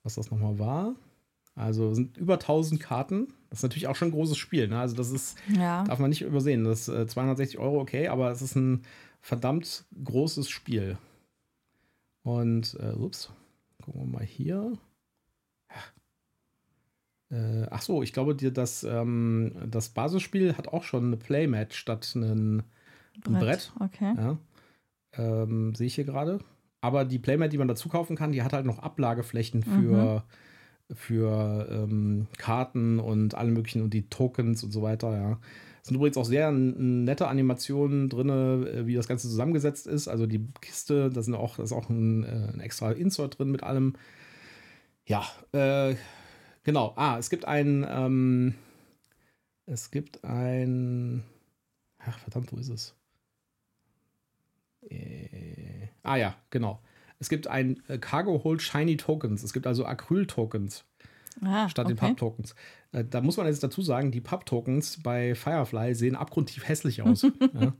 [0.03, 0.93] was das nochmal war.
[1.55, 3.27] Also sind über 1000 Karten.
[3.49, 4.67] Das ist natürlich auch schon ein großes Spiel.
[4.67, 4.77] Ne?
[4.77, 5.85] Also das ist, ja.
[5.85, 6.65] darf man nicht übersehen.
[6.65, 8.83] Das ist äh, 260 Euro, okay, aber es ist ein
[9.21, 10.97] verdammt großes Spiel.
[12.27, 13.31] Und, äh, ups,
[13.81, 14.73] gucken wir mal hier.
[17.29, 21.73] Äh, ach so, ich glaube, dir das, ähm, das Basisspiel hat auch schon eine Playmat
[21.73, 22.63] statt ein
[23.21, 23.39] Brett.
[23.39, 23.73] Brett.
[23.79, 24.13] Okay.
[24.17, 24.37] Ja.
[25.13, 26.39] Ähm, Sehe ich hier gerade.
[26.81, 30.23] Aber die Playmat, die man dazu kaufen kann, die hat halt noch Ablageflächen für,
[30.89, 30.95] mhm.
[30.95, 35.39] für ähm, Karten und alle möglichen und die Tokens und so weiter, ja.
[35.87, 40.09] Sind übrigens auch sehr nette Animationen drin, äh, wie das Ganze zusammengesetzt ist.
[40.09, 43.51] Also die Kiste, da sind auch, da ist auch ein, äh, ein extra Insert drin
[43.51, 43.93] mit allem.
[45.05, 45.95] Ja, äh,
[46.63, 46.91] genau.
[46.97, 48.55] Ah, es gibt ein, ähm,
[49.65, 51.23] es gibt ein,
[51.99, 52.93] ach verdammt, wo ist es?
[54.89, 56.81] Äh, ah ja, genau.
[57.19, 59.41] Es gibt ein äh, Cargo Hold Shiny Tokens.
[59.41, 60.83] Es gibt also Acryl-Tokens
[61.41, 61.95] ah, statt okay.
[61.95, 62.55] den Pub-Tokens.
[62.91, 67.23] Äh, da muss man jetzt dazu sagen, die Pub-Tokens bei Firefly sehen abgrundtief hässlich aus.
[67.53, 67.73] ja.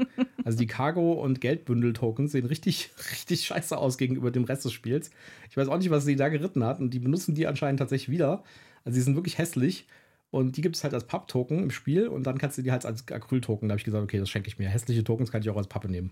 [0.43, 5.11] Also die Cargo- und Geldbündel-Tokens sehen richtig, richtig scheiße aus gegenüber dem Rest des Spiels.
[5.49, 8.09] Ich weiß auch nicht, was sie da geritten hat und die benutzen die anscheinend tatsächlich
[8.09, 8.43] wieder.
[8.85, 9.87] Also sie sind wirklich hässlich.
[10.29, 12.85] Und die gibt es halt als Pub-Token im Spiel und dann kannst du die halt
[12.85, 13.69] als Acryl-Token.
[13.69, 14.67] Da habe ich gesagt, okay, das schenke ich mir.
[14.67, 16.11] Hässliche Tokens kann ich auch als Pappe nehmen.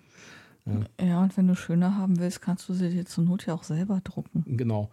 [0.65, 1.05] Ja.
[1.05, 3.63] ja, und wenn du schöner haben willst, kannst du sie dir zur Not ja auch
[3.63, 4.43] selber drucken.
[4.57, 4.89] Genau.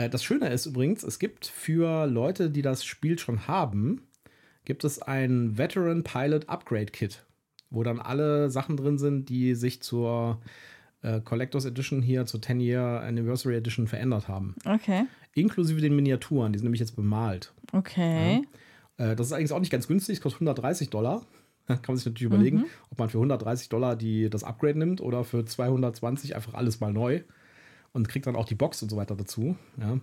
[0.00, 4.02] Äh, das Schöne ist übrigens, es gibt für Leute, die das Spiel schon haben,
[4.64, 7.24] gibt es ein Veteran Pilot Upgrade Kit,
[7.70, 10.40] wo dann alle Sachen drin sind, die sich zur
[11.02, 14.54] äh, Collectors Edition hier, zur 10-Year Anniversary Edition verändert haben.
[14.64, 15.04] Okay.
[15.34, 17.52] Inklusive den Miniaturen, die sind nämlich jetzt bemalt.
[17.72, 18.42] Okay.
[18.98, 19.12] Ja.
[19.12, 21.26] Äh, das ist eigentlich auch nicht ganz günstig, es kostet 130 Dollar.
[21.66, 22.66] Kann man sich natürlich überlegen, mhm.
[22.90, 26.92] ob man für 130 Dollar die, das Upgrade nimmt oder für 220 einfach alles mal
[26.92, 27.22] neu
[27.92, 29.56] und kriegt dann auch die Box und so weiter dazu.
[29.78, 29.98] Ja,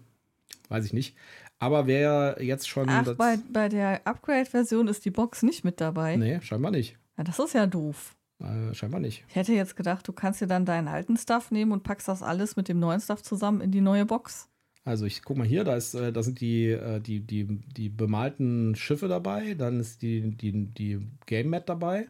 [0.70, 1.16] weiß ich nicht.
[1.60, 2.90] Aber wer jetzt schon.
[2.90, 6.16] Ach, bei, bei der Upgrade-Version ist die Box nicht mit dabei.
[6.16, 6.98] Nee, scheinbar nicht.
[7.18, 8.16] Ja, das ist ja doof.
[8.40, 9.26] Äh, scheinbar nicht.
[9.30, 12.22] Ich hätte jetzt gedacht, du kannst dir dann deinen alten Stuff nehmen und packst das
[12.22, 14.48] alles mit dem neuen Stuff zusammen in die neue Box.
[14.84, 17.90] Also ich guck mal hier, da ist, äh, da sind die, äh, die, die, die
[17.90, 22.08] bemalten Schiffe dabei, dann ist die, die, die Game Mat dabei,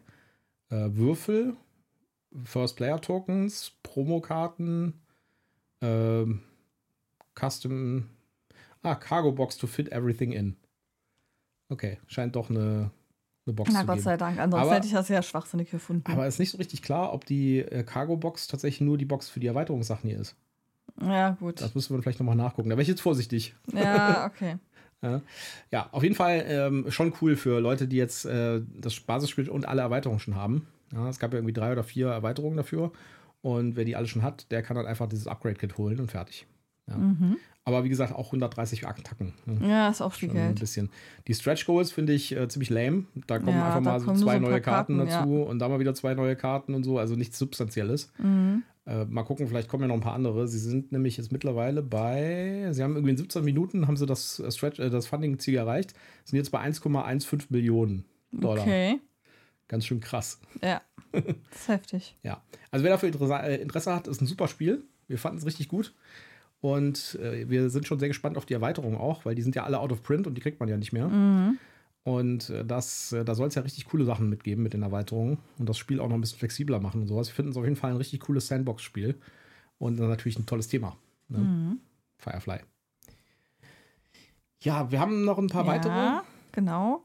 [0.68, 1.56] äh, Würfel,
[2.44, 5.00] First Player Tokens, Promokarten,
[5.80, 6.42] ähm,
[7.34, 8.08] Custom.
[8.82, 10.56] Ah, Cargo Box to fit everything in.
[11.68, 12.90] Okay, scheint doch eine,
[13.46, 14.04] eine Box Na, zu Gott geben.
[14.04, 16.10] sei Dank, ansonsten aber, hätte ich das ja schwachsinnig gefunden.
[16.10, 19.04] Aber es ist nicht so richtig klar, ob die äh, Cargo Box tatsächlich nur die
[19.04, 20.36] Box für die Erweiterungssachen hier ist.
[21.00, 21.60] Ja, gut.
[21.60, 22.70] Das müssen wir vielleicht nochmal nachgucken.
[22.70, 23.54] Da wäre ich jetzt vorsichtig.
[23.72, 24.56] Ja, okay.
[25.02, 25.20] ja.
[25.70, 25.88] ja.
[25.92, 29.82] auf jeden Fall ähm, schon cool für Leute, die jetzt äh, das Basisspiel und alle
[29.82, 30.66] Erweiterungen schon haben.
[30.92, 32.92] Ja, es gab ja irgendwie drei oder vier Erweiterungen dafür.
[33.42, 36.46] Und wer die alle schon hat, der kann dann einfach dieses Upgrade-Kit holen und fertig.
[36.88, 36.96] Ja.
[36.96, 37.36] Mhm.
[37.64, 39.34] Aber wie gesagt, auch 130 Tacken.
[39.44, 39.68] Ne?
[39.68, 40.48] Ja, ist auch viel Geld.
[40.48, 40.88] Ein bisschen.
[41.26, 43.04] Die Stretch Goals finde ich äh, ziemlich lame.
[43.26, 45.42] Da kommen ja, einfach mal so zwei so neue Karten, Karten dazu ja.
[45.44, 46.98] und da mal wieder zwei neue Karten und so.
[46.98, 48.10] Also nichts Substanzielles.
[48.16, 48.62] Mhm.
[48.86, 50.48] Äh, mal gucken, vielleicht kommen ja noch ein paar andere.
[50.48, 54.40] Sie sind nämlich jetzt mittlerweile bei, sie haben irgendwie in 17 Minuten haben sie das,
[54.40, 55.92] äh, Stretch, äh, das Funding-Ziel erreicht,
[56.24, 58.62] sind jetzt bei 1,15 Millionen Dollar.
[58.62, 58.98] Okay.
[59.68, 60.40] Ganz schön krass.
[60.62, 60.82] Ja.
[61.12, 62.16] Das ist heftig.
[62.22, 62.42] ja.
[62.70, 63.10] Also wer dafür
[63.44, 64.84] äh, Interesse hat, ist ein super Spiel.
[65.06, 65.94] Wir fanden es richtig gut.
[66.60, 69.64] Und äh, wir sind schon sehr gespannt auf die Erweiterung auch, weil die sind ja
[69.64, 71.08] alle out of print und die kriegt man ja nicht mehr.
[71.08, 71.58] Mhm.
[72.02, 75.38] Und äh, das, äh, da soll es ja richtig coole Sachen mitgeben mit den Erweiterungen
[75.58, 77.28] und das Spiel auch noch ein bisschen flexibler machen und sowas.
[77.28, 79.20] Wir finden es auf jeden Fall ein richtig cooles Sandbox-Spiel
[79.78, 80.96] und natürlich ein tolles Thema.
[81.28, 81.38] Ne?
[81.38, 81.80] Mhm.
[82.16, 82.60] Firefly.
[84.60, 86.20] Ja, wir haben noch ein paar ja, weitere.
[86.52, 87.04] Genau.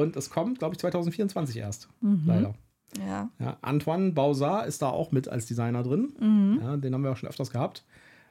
[0.00, 1.88] Und es kommt, glaube ich, 2024 erst.
[2.00, 2.22] Mhm.
[2.26, 2.54] Leider.
[2.98, 3.30] Ja.
[3.38, 3.56] ja.
[3.62, 6.12] Antoine Bauzard ist da auch mit als Designer drin.
[6.18, 6.60] Mhm.
[6.62, 7.84] Ja, den haben wir auch schon öfters gehabt.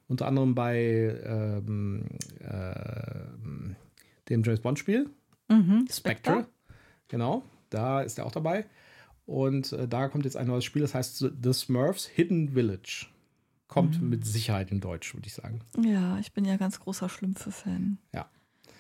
[0.07, 2.05] Unter anderem bei ähm,
[2.39, 2.75] äh,
[4.29, 5.09] dem James Bond-Spiel.
[5.49, 5.87] Mhm.
[5.91, 6.31] Spectre.
[6.31, 6.47] Spectre.
[7.07, 8.65] Genau, da ist er auch dabei.
[9.25, 13.07] Und äh, da kommt jetzt ein neues Spiel, das heißt The Smurfs Hidden Village.
[13.67, 14.09] Kommt mhm.
[14.09, 15.61] mit Sicherheit in Deutsch, würde ich sagen.
[15.81, 17.97] Ja, ich bin ja ganz großer Schlümpfe-Fan.
[18.13, 18.29] Ja.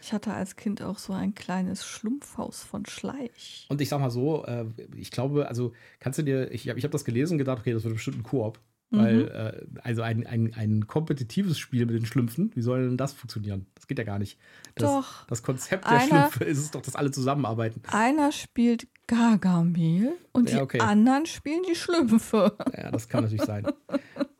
[0.05, 3.65] Ich hatte als Kind auch so ein kleines Schlumpfhaus von Schleich.
[3.69, 4.65] Und ich sag mal so, äh,
[4.95, 7.73] ich glaube, also kannst du dir, ich habe ich hab das gelesen und gedacht, okay,
[7.73, 8.59] das wird bestimmt ein Koop.
[8.91, 8.97] Mhm.
[8.99, 13.13] Weil, äh, also ein, ein, ein kompetitives Spiel mit den Schlümpfen, wie soll denn das
[13.13, 13.65] funktionieren?
[13.73, 14.37] Das geht ja gar nicht.
[14.75, 15.25] Das, doch.
[15.25, 17.81] Das Konzept der einer, Schlümpfe ist es doch, dass alle zusammenarbeiten.
[17.87, 20.77] Einer spielt Gargamel und ja, okay.
[20.77, 22.55] die anderen spielen die Schlümpfe.
[22.77, 23.65] Ja, das kann natürlich sein.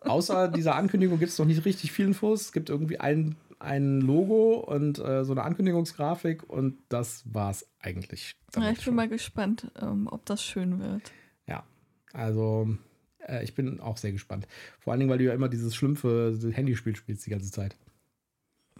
[0.02, 2.42] Außer dieser Ankündigung gibt es noch nicht richtig viel Infos.
[2.42, 8.36] Es gibt irgendwie ein, ein Logo und äh, so eine Ankündigungsgrafik und das war's eigentlich.
[8.56, 8.96] Ja, ich bin schon.
[8.96, 11.12] mal gespannt, ähm, ob das schön wird.
[11.48, 11.64] Ja,
[12.14, 12.78] also
[13.20, 14.48] äh, ich bin auch sehr gespannt.
[14.80, 17.76] Vor allen Dingen, weil du ja immer dieses schlümpfe Handyspiel spielst die ganze Zeit.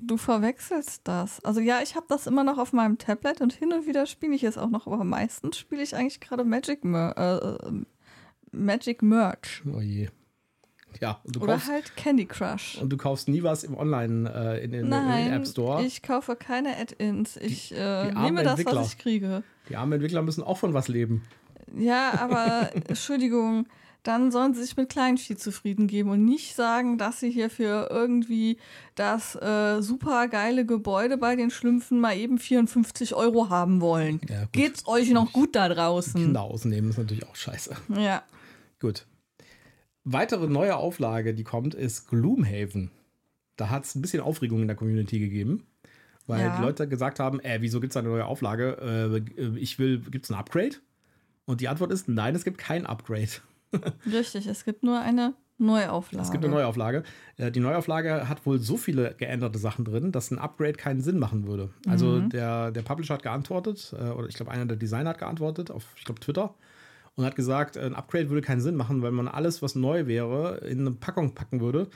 [0.05, 1.43] Du verwechselst das.
[1.45, 4.35] Also ja, ich habe das immer noch auf meinem Tablet und hin und wieder spiele
[4.35, 7.85] ich es auch noch, aber meistens spiele ich eigentlich gerade Magic, Mer äh, äh
[8.51, 9.63] Magic Merch.
[9.65, 10.09] Oh je.
[11.01, 12.77] Ja, Oder kaufst, halt Candy Crush.
[12.81, 15.83] Und du kaufst nie was im Online, äh, in, in, Nein, in den App Store.
[15.83, 17.37] Ich kaufe keine Add-ins.
[17.37, 19.43] Ich die, äh, die nehme das, was ich kriege.
[19.69, 21.23] Die armen Entwickler müssen auch von was leben.
[21.75, 23.65] Ja, aber Entschuldigung,
[24.03, 27.87] dann sollen sie sich mit Kleinvieh zufrieden geben und nicht sagen, dass sie hier für
[27.89, 28.57] irgendwie
[28.95, 34.19] das äh, super geile Gebäude bei den Schlümpfen mal eben 54 Euro haben wollen.
[34.29, 36.21] Ja, Geht's euch noch gut da draußen?
[36.21, 37.75] Kinder ausnehmen ist natürlich auch scheiße.
[37.97, 38.23] Ja.
[38.81, 39.05] Gut.
[40.05, 42.91] Weitere neue Auflage, die kommt, ist Gloomhaven.
[43.55, 45.65] Da hat es ein bisschen Aufregung in der Community gegeben,
[46.27, 46.57] weil ja.
[46.57, 49.23] die Leute gesagt haben, äh, wieso gibt es eine neue Auflage?
[49.37, 50.75] Äh, ich will, gibt es ein Upgrade?
[51.45, 53.29] Und die Antwort ist, nein, es gibt kein Upgrade.
[54.05, 56.23] Richtig, es gibt nur eine Neuauflage.
[56.23, 57.03] Es gibt eine Neuauflage.
[57.37, 61.19] Äh, die Neuauflage hat wohl so viele geänderte Sachen drin, dass ein Upgrade keinen Sinn
[61.19, 61.69] machen würde.
[61.87, 62.29] Also mhm.
[62.29, 65.85] der, der Publisher hat geantwortet, äh, oder ich glaube, einer der Designer hat geantwortet auf,
[65.95, 66.55] ich glaube, Twitter
[67.15, 70.57] und hat gesagt, ein Upgrade würde keinen Sinn machen, weil man alles, was neu wäre,
[70.67, 71.89] in eine Packung packen würde.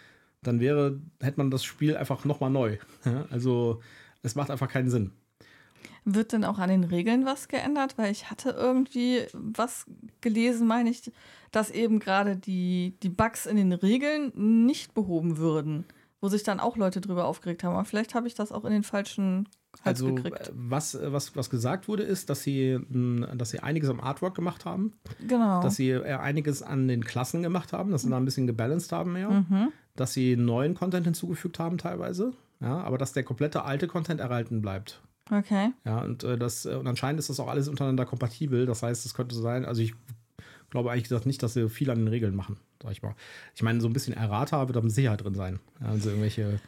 [0.44, 2.78] Dann wäre, hätte man das Spiel einfach nochmal neu.
[3.32, 3.82] Also
[4.22, 5.12] es macht einfach keinen Sinn.
[6.06, 7.98] Wird denn auch an den Regeln was geändert?
[7.98, 9.86] Weil ich hatte irgendwie was
[10.22, 11.12] gelesen, meine ich,
[11.52, 14.32] dass eben gerade die, die Bugs in den Regeln
[14.66, 15.86] nicht behoben würden.
[16.22, 17.76] Wo sich dann auch Leute drüber aufgeregt haben.
[17.76, 19.50] Aber vielleicht habe ich das auch in den falschen
[19.84, 20.52] also, gekriegt.
[20.56, 22.80] Was, was, was gesagt wurde, ist, dass sie,
[23.36, 24.94] dass sie einiges am Artwork gemacht haben.
[25.28, 25.62] Genau.
[25.62, 29.14] Dass sie einiges an den Klassen gemacht haben, dass sie da ein bisschen gebalanced haben
[29.14, 29.30] mehr.
[29.30, 29.72] Mhm.
[29.96, 32.34] Dass sie neuen Content hinzugefügt haben teilweise.
[32.60, 35.02] Ja, aber dass der komplette alte Content erhalten bleibt.
[35.32, 35.72] Okay.
[35.86, 38.66] Ja, und, äh, das, äh, und anscheinend ist das auch alles untereinander kompatibel.
[38.66, 39.94] Das heißt, es könnte sein, also ich
[40.70, 43.16] glaube eigentlich gesagt nicht, dass sie viel an den Regeln machen, sag ich mal.
[43.56, 45.60] Ich meine, so ein bisschen Errata wird da mit Sicherheit drin sein.
[45.80, 46.60] Also irgendwelche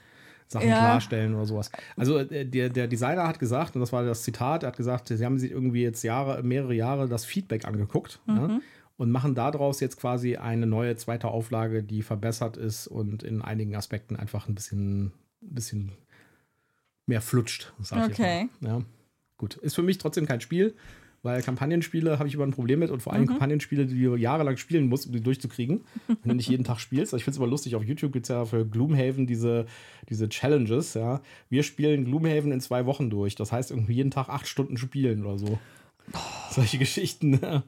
[0.50, 0.80] Sachen ja.
[0.80, 1.72] klarstellen oder sowas.
[1.96, 5.08] Also äh, der, der Designer hat gesagt, und das war das Zitat, er hat gesagt,
[5.08, 8.36] sie haben sich irgendwie jetzt Jahre, mehrere Jahre das Feedback angeguckt mhm.
[8.36, 8.60] ja,
[8.98, 13.76] und machen daraus jetzt quasi eine neue zweite Auflage, die verbessert ist und in einigen
[13.76, 15.92] Aspekten einfach ein bisschen, bisschen
[17.06, 18.42] mehr flutscht, sag ich okay.
[18.52, 18.70] jetzt mal.
[18.70, 18.82] Ja.
[19.38, 20.76] Gut, ist für mich trotzdem kein Spiel,
[21.24, 23.28] weil Kampagnenspiele habe ich immer ein Problem mit und vor allem mhm.
[23.28, 27.14] Kampagnenspiele, die du jahrelang spielen musst, um die durchzukriegen, wenn du nicht jeden Tag spielst.
[27.14, 29.66] Ich finde es immer lustig, auf YouTube gibt es ja für Gloomhaven diese,
[30.10, 31.22] diese Challenges, ja.
[31.50, 33.36] Wir spielen Gloomhaven in zwei Wochen durch.
[33.36, 35.60] Das heißt irgendwie jeden Tag acht Stunden spielen oder so.
[36.14, 36.18] Oh.
[36.52, 37.32] Solche Geschichten.
[37.32, 37.64] Ne?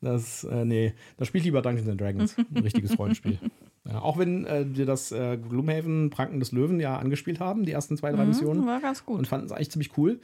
[0.00, 2.36] Das, äh, nee, da spielt lieber Dungeons Dragons.
[2.38, 3.38] Ein richtiges Rollenspiel.
[3.84, 7.72] Ja, auch wenn äh, wir das äh, Gloomhaven Pranken des Löwen ja angespielt haben, die
[7.72, 8.66] ersten zwei, drei mhm, Missionen.
[8.66, 9.18] War ganz gut.
[9.18, 10.20] Und fanden es eigentlich ziemlich cool.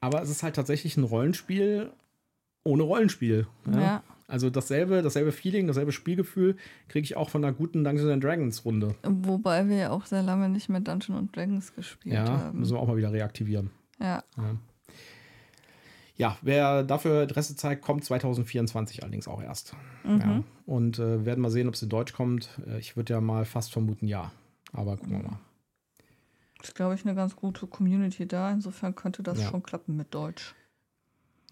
[0.00, 1.90] Aber es ist halt tatsächlich ein Rollenspiel
[2.68, 3.46] ohne Rollenspiel.
[3.72, 3.80] Ja?
[3.80, 4.02] ja.
[4.28, 6.56] Also dasselbe, dasselbe Feeling, dasselbe Spielgefühl
[6.88, 8.94] kriege ich auch von einer guten Dungeons Dragons Runde.
[9.02, 12.42] Wobei wir ja auch sehr lange nicht mehr Dungeons Dragons gespielt ja, haben.
[12.42, 13.70] Ja, müssen wir auch mal wieder reaktivieren.
[13.98, 14.22] Ja.
[14.36, 14.56] ja.
[16.16, 19.74] Ja, wer dafür Adresse zeigt, kommt 2024 allerdings auch erst.
[20.04, 20.20] Mhm.
[20.20, 20.42] Ja.
[20.66, 22.50] Und äh, werden mal sehen, ob es in Deutsch kommt.
[22.66, 24.32] Äh, ich würde ja mal fast vermuten, ja.
[24.72, 25.38] Aber gucken wir mal.
[26.58, 28.50] Das ist, glaube ich, eine ganz gute Community da.
[28.50, 29.48] Insofern könnte das ja.
[29.48, 30.56] schon klappen mit Deutsch.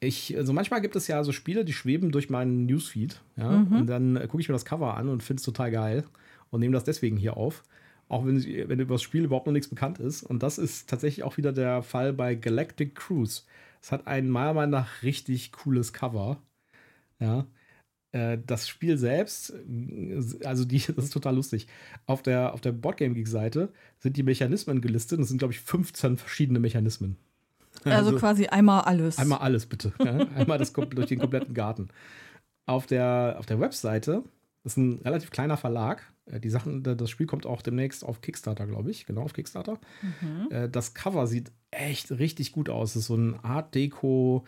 [0.00, 3.20] Ich, also manchmal gibt es ja so Spiele, die schweben durch meinen Newsfeed.
[3.37, 3.50] Ja?
[3.50, 3.76] Mhm.
[3.76, 6.04] Und dann äh, gucke ich mir das Cover an und finde es total geil
[6.50, 7.64] und nehme das deswegen hier auf.
[8.09, 10.22] Auch wenn, wenn über das Spiel überhaupt noch nichts bekannt ist.
[10.22, 13.42] Und das ist tatsächlich auch wieder der Fall bei Galactic Cruise.
[13.82, 16.40] Es hat ein meiner Meinung nach richtig cooles Cover.
[17.18, 17.46] Ja.
[18.12, 19.54] Äh, das Spiel selbst,
[20.44, 21.66] also die, das ist total lustig.
[22.06, 25.20] Auf der, auf der Boardgame Geek Seite sind die Mechanismen gelistet.
[25.20, 27.16] Das sind, glaube ich, 15 verschiedene Mechanismen.
[27.96, 29.18] Also, also quasi einmal alles.
[29.18, 29.92] Einmal alles, bitte.
[29.99, 30.18] Ja?
[30.35, 31.88] Einmal das durch den kompletten Garten.
[32.66, 34.25] Auf der, auf der Webseite
[34.64, 36.03] ist ein relativ kleiner Verlag.
[36.27, 39.07] Äh, die Sachen, das Spiel kommt auch demnächst auf Kickstarter, glaube ich.
[39.07, 39.79] Genau, auf Kickstarter.
[40.20, 40.49] Mhm.
[40.51, 42.90] Äh, das Cover sieht echt richtig gut aus.
[42.90, 44.44] Es ist so ein Art Deco,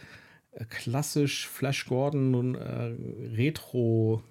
[0.50, 2.94] äh, klassisch Flash Gordon und äh,
[3.36, 4.22] Retro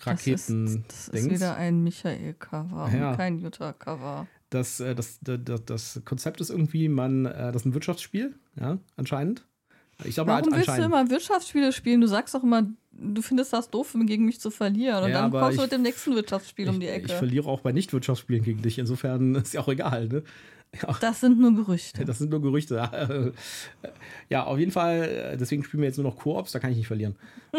[0.00, 0.64] Raketen.
[0.64, 3.10] Das ist, das ist wieder ein Michael-Cover ja.
[3.10, 4.26] und kein Jutta-Cover.
[4.50, 9.44] Das, das, das, das, Konzept ist irgendwie, man, das ist ein Wirtschaftsspiel, ja, anscheinend.
[10.04, 12.00] Ich glaube, Warum willst du immer Wirtschaftsspiele spielen?
[12.00, 15.04] Du sagst doch immer, du findest das doof, gegen mich zu verlieren.
[15.04, 17.06] Und ja, dann kommst du mit dem nächsten Wirtschaftsspiel ich, um die Ecke.
[17.06, 18.78] Ich verliere auch bei Nicht-Wirtschaftsspielen gegen dich.
[18.78, 20.08] Insofern ist ja auch egal.
[20.08, 20.22] Ne?
[20.82, 20.96] Ja.
[21.00, 22.04] Das sind nur Gerüchte.
[22.04, 22.74] Das sind nur Gerüchte.
[24.28, 26.88] Ja, auf jeden Fall, deswegen spielen wir jetzt nur noch Koops, da kann ich nicht
[26.88, 27.16] verlieren.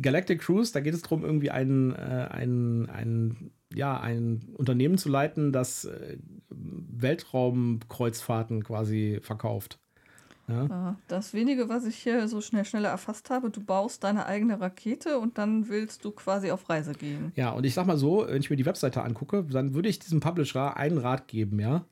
[0.00, 5.08] Galactic Cruise, da geht es darum, irgendwie ein, äh, ein, ein, ja, ein Unternehmen zu
[5.08, 9.78] leiten, das äh, Weltraumkreuzfahrten quasi verkauft.
[10.48, 10.96] Ja.
[11.08, 15.18] Das wenige, was ich hier so schnell schneller erfasst habe, du baust deine eigene Rakete
[15.18, 17.32] und dann willst du quasi auf Reise gehen.
[17.36, 19.98] Ja, und ich sag mal so, wenn ich mir die Webseite angucke, dann würde ich
[19.98, 21.84] diesem Publisher einen Rat geben, ja.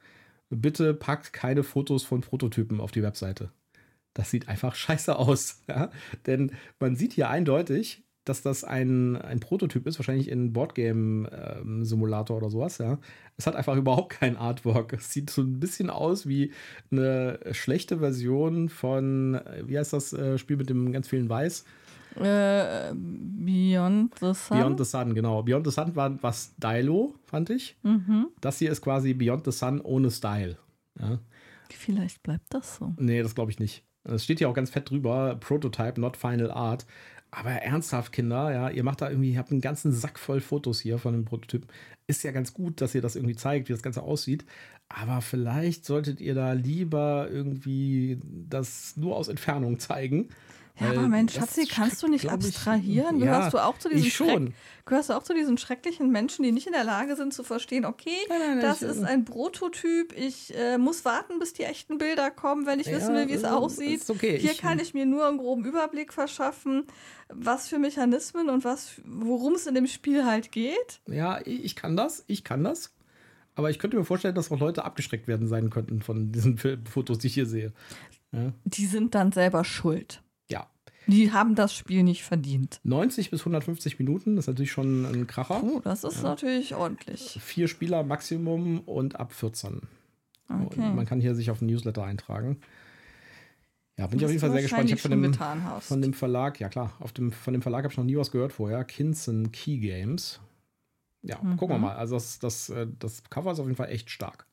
[0.49, 3.51] Bitte packt keine Fotos von Prototypen auf die Webseite.
[4.15, 5.62] Das sieht einfach scheiße aus.
[5.69, 5.91] Ja?
[6.27, 12.43] Denn man sieht hier eindeutig, dass das ein, ein Prototyp ist, wahrscheinlich in Boardgame-Simulator ähm,
[12.43, 12.99] oder sowas, ja.
[13.37, 14.93] Es hat einfach überhaupt kein Artwork.
[14.93, 16.53] Es sieht so ein bisschen aus wie
[16.91, 21.65] eine schlechte Version von, wie heißt das äh, Spiel mit dem ganz vielen Weiß?
[22.17, 24.59] Äh, Beyond the Sun.
[24.59, 25.43] Beyond the Sun, genau.
[25.43, 27.77] Beyond the Sun war was Stylo, fand ich.
[27.83, 28.29] Mhm.
[28.41, 30.57] Das hier ist quasi Beyond the Sun ohne Style.
[30.99, 31.19] Ja.
[31.71, 32.95] Vielleicht bleibt das so.
[32.99, 33.85] Nee, das glaube ich nicht.
[34.05, 36.87] Es steht hier auch ganz fett drüber: Prototype, not final art.
[37.37, 40.81] Aber ernsthaft, Kinder, ja, ihr macht da irgendwie, ihr habt einen ganzen Sack voll Fotos
[40.81, 41.66] hier von dem Prototyp.
[42.07, 44.46] Ist ja ganz gut, dass ihr das irgendwie zeigt, wie das Ganze aussieht.
[44.88, 50.31] Aber vielleicht solltet ihr da lieber irgendwie das nur aus Entfernung zeigen
[50.79, 53.17] ja, aber mein Schatzi, kannst du nicht abstrahieren?
[53.17, 54.55] Ich, gehörst, ja, du auch zu diesen schon.
[54.85, 57.87] gehörst du auch zu diesen schrecklichen Menschen, die nicht in der Lage sind zu verstehen,
[57.87, 61.97] okay, nein, nein, das ich, ist ein Prototyp, ich äh, muss warten, bis die echten
[61.97, 64.03] Bilder kommen, wenn ich ja, wissen will, wie es aussieht.
[64.09, 64.39] Okay.
[64.39, 66.85] Hier ich, kann ich mir nur einen groben Überblick verschaffen,
[67.29, 71.01] was für Mechanismen und was, worum es in dem Spiel halt geht.
[71.07, 72.93] Ja, ich kann das, ich kann das.
[73.55, 77.19] Aber ich könnte mir vorstellen, dass auch Leute abgeschreckt werden sein könnten von diesen Fotos,
[77.19, 77.73] die ich hier sehe.
[78.33, 78.53] Ja.
[78.65, 80.23] Die sind dann selber schuld.
[81.07, 82.81] Die haben das Spiel nicht verdient.
[82.85, 85.62] 90 bis 150 Minuten, das ist natürlich schon ein Kracher.
[85.62, 86.31] Oh, das ist ja.
[86.31, 87.38] natürlich ordentlich.
[87.42, 89.83] Vier Spieler Maximum und ab 14.
[90.49, 90.81] Okay.
[90.81, 92.59] Und man kann hier sich auf den Newsletter eintragen.
[93.99, 94.90] Ja, bin ich auf jeden Fall sehr gespannt.
[94.90, 95.33] Ich habe von, dem,
[95.81, 98.31] von dem Verlag, ja klar, auf dem, von dem Verlag habe ich noch nie was
[98.31, 98.85] gehört vorher.
[98.85, 100.40] Kinson Key Games.
[101.23, 101.57] Ja, mhm.
[101.57, 101.97] gucken wir mal.
[101.97, 104.47] Also das, das, äh, das Cover ist auf jeden Fall echt stark.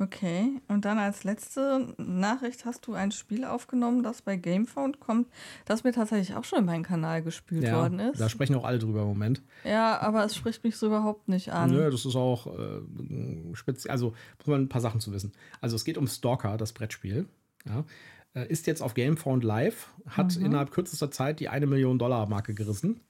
[0.00, 5.26] Okay, und dann als letzte Nachricht hast du ein Spiel aufgenommen, das bei Gamefound kommt,
[5.64, 8.20] das mir tatsächlich auch schon in meinen Kanal gespielt ja, worden ist.
[8.20, 9.42] Da sprechen auch alle drüber im Moment.
[9.64, 11.72] Ja, aber es spricht mich so überhaupt nicht an.
[11.72, 12.80] Nö, das ist auch äh,
[13.54, 15.32] speziell, also muss man ein paar Sachen zu wissen.
[15.60, 17.26] Also es geht um Stalker, das Brettspiel.
[17.66, 17.84] Ja.
[18.34, 20.46] Äh, ist jetzt auf Gamefound live, hat mhm.
[20.46, 23.00] innerhalb kürzester Zeit die eine Million Dollar Marke gerissen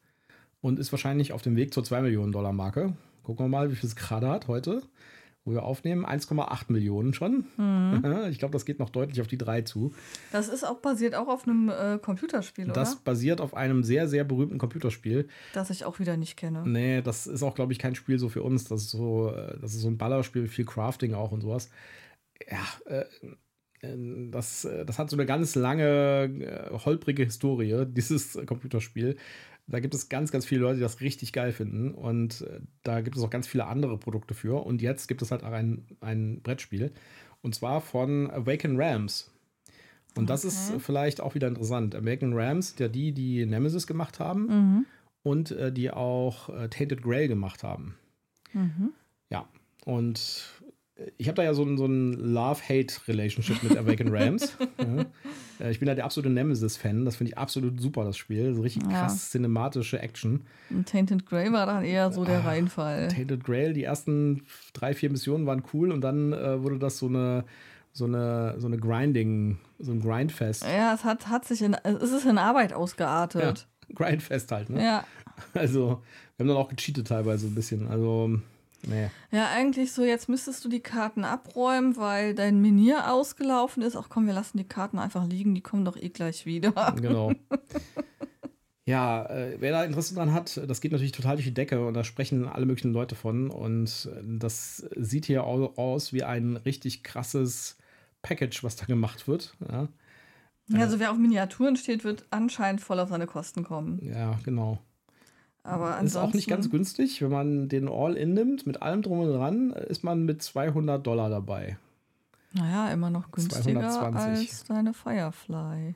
[0.62, 2.94] und ist wahrscheinlich auf dem Weg zur 2 Millionen Dollar Marke.
[3.24, 4.82] Gucken wir mal, wie viel es gerade hat heute
[5.48, 7.46] wo wir aufnehmen, 1,8 Millionen schon.
[7.56, 8.04] Mhm.
[8.28, 9.94] Ich glaube, das geht noch deutlich auf die 3 zu.
[10.32, 12.80] Das ist auch basiert auch auf einem äh, Computerspiel, das oder?
[12.80, 15.28] Das basiert auf einem sehr, sehr berühmten Computerspiel.
[15.54, 16.64] Das ich auch wieder nicht kenne.
[16.66, 18.64] Nee, das ist auch, glaube ich, kein Spiel so für uns.
[18.64, 21.70] Das ist so, äh, das ist so ein Ballerspiel, viel Crafting auch und sowas.
[22.50, 23.04] Ja, äh,
[23.80, 29.16] äh das, äh, das hat so eine ganz lange, holprige Historie, dieses Computerspiel.
[29.70, 31.92] Da gibt es ganz, ganz viele Leute, die das richtig geil finden.
[31.92, 34.64] Und äh, da gibt es auch ganz viele andere Produkte für.
[34.64, 36.92] Und jetzt gibt es halt auch ein, ein Brettspiel.
[37.42, 39.30] Und zwar von Awaken Rams.
[40.16, 41.94] Und das ist vielleicht auch wieder interessant.
[41.94, 44.86] Awaken Rams, der die, die Nemesis gemacht haben mhm.
[45.22, 47.94] und äh, die auch äh, Tainted Grail gemacht haben.
[48.52, 48.92] Mhm.
[49.30, 49.48] Ja,
[49.84, 50.57] und
[51.16, 54.56] ich habe da ja so ein, so ein Love-Hate-Relationship mit Awaken Rams.
[54.78, 55.04] ja.
[55.64, 57.04] Äh, ich bin da der absolute Nemesis-Fan.
[57.04, 58.54] Das finde ich absolut super, das Spiel.
[58.54, 58.90] So richtig ja.
[58.90, 60.42] krass cinematische Action.
[60.70, 63.08] Und Tainted Grail war dann eher so der ah, Reinfall.
[63.08, 67.06] Tainted Grail, die ersten drei, vier Missionen waren cool und dann äh, wurde das so
[67.06, 67.44] eine
[67.92, 70.62] so eine, so eine Grinding, so ein Grindfest.
[70.64, 73.66] Ja, es hat, hat sich in, es ist in Arbeit ausgeartet.
[73.88, 74.84] Ja, Grindfest halt, ne?
[74.84, 75.04] Ja.
[75.54, 76.02] Also,
[76.36, 77.88] wir haben dann auch gecheatet teilweise ein bisschen.
[77.88, 78.40] Also,
[78.86, 79.10] Nee.
[79.30, 83.96] Ja, eigentlich so, jetzt müsstest du die Karten abräumen, weil dein Menier ausgelaufen ist.
[83.96, 86.94] Ach komm, wir lassen die Karten einfach liegen, die kommen doch eh gleich wieder.
[87.00, 87.32] Genau.
[88.86, 91.94] ja, äh, wer da Interesse dran hat, das geht natürlich total durch die Decke und
[91.94, 93.50] da sprechen alle möglichen Leute von.
[93.50, 97.76] Und das sieht hier aus wie ein richtig krasses
[98.22, 99.56] Package, was da gemacht wird.
[99.68, 99.88] Ja.
[100.70, 104.00] Ja, also wer auf Miniaturen steht, wird anscheinend voll auf seine Kosten kommen.
[104.02, 104.78] Ja, genau.
[105.68, 106.06] Aber ansonsten.
[106.06, 107.20] Ist auch nicht ganz günstig.
[107.20, 111.28] Wenn man den All-In nimmt, mit allem drum und dran, ist man mit 200 Dollar
[111.28, 111.76] dabei.
[112.54, 114.50] Naja, immer noch günstiger 220.
[114.50, 115.94] als deine Firefly.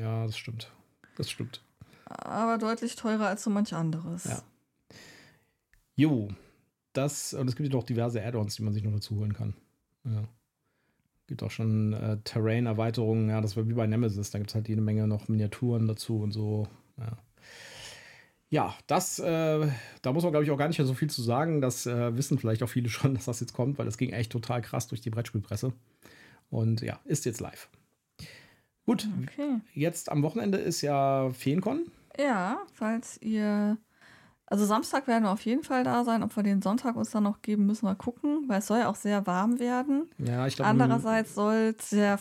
[0.00, 0.72] Ja, das stimmt.
[1.16, 1.62] Das stimmt.
[2.06, 4.24] Aber deutlich teurer als so manch anderes.
[4.24, 4.42] Ja.
[5.96, 6.28] Jo,
[6.94, 9.54] das, und es gibt ja auch diverse Add-ons, die man sich noch dazu holen kann.
[10.04, 10.24] Ja.
[11.26, 14.68] Gibt auch schon äh, Terrain-Erweiterungen, ja, das war wie bei Nemesis, da gibt es halt
[14.68, 16.66] jede Menge noch Miniaturen dazu und so.
[16.96, 17.18] Ja.
[18.50, 19.68] Ja, das, äh,
[20.02, 21.60] da muss man, glaube ich, auch gar nicht mehr so viel zu sagen.
[21.60, 24.32] Das äh, wissen vielleicht auch viele schon, dass das jetzt kommt, weil das ging echt
[24.32, 25.72] total krass durch die Brettspielpresse.
[26.50, 27.68] Und ja, ist jetzt live.
[28.86, 29.60] Gut, okay.
[29.72, 31.86] jetzt am Wochenende ist ja Feencon.
[32.18, 33.78] Ja, falls ihr.
[34.46, 36.24] Also Samstag werden wir auf jeden Fall da sein.
[36.24, 38.88] Ob wir den Sonntag uns dann noch geben, müssen wir gucken, weil es soll ja
[38.88, 40.10] auch sehr warm werden.
[40.18, 40.70] Ja, ich glaube.
[40.70, 42.18] Andererseits soll es sehr,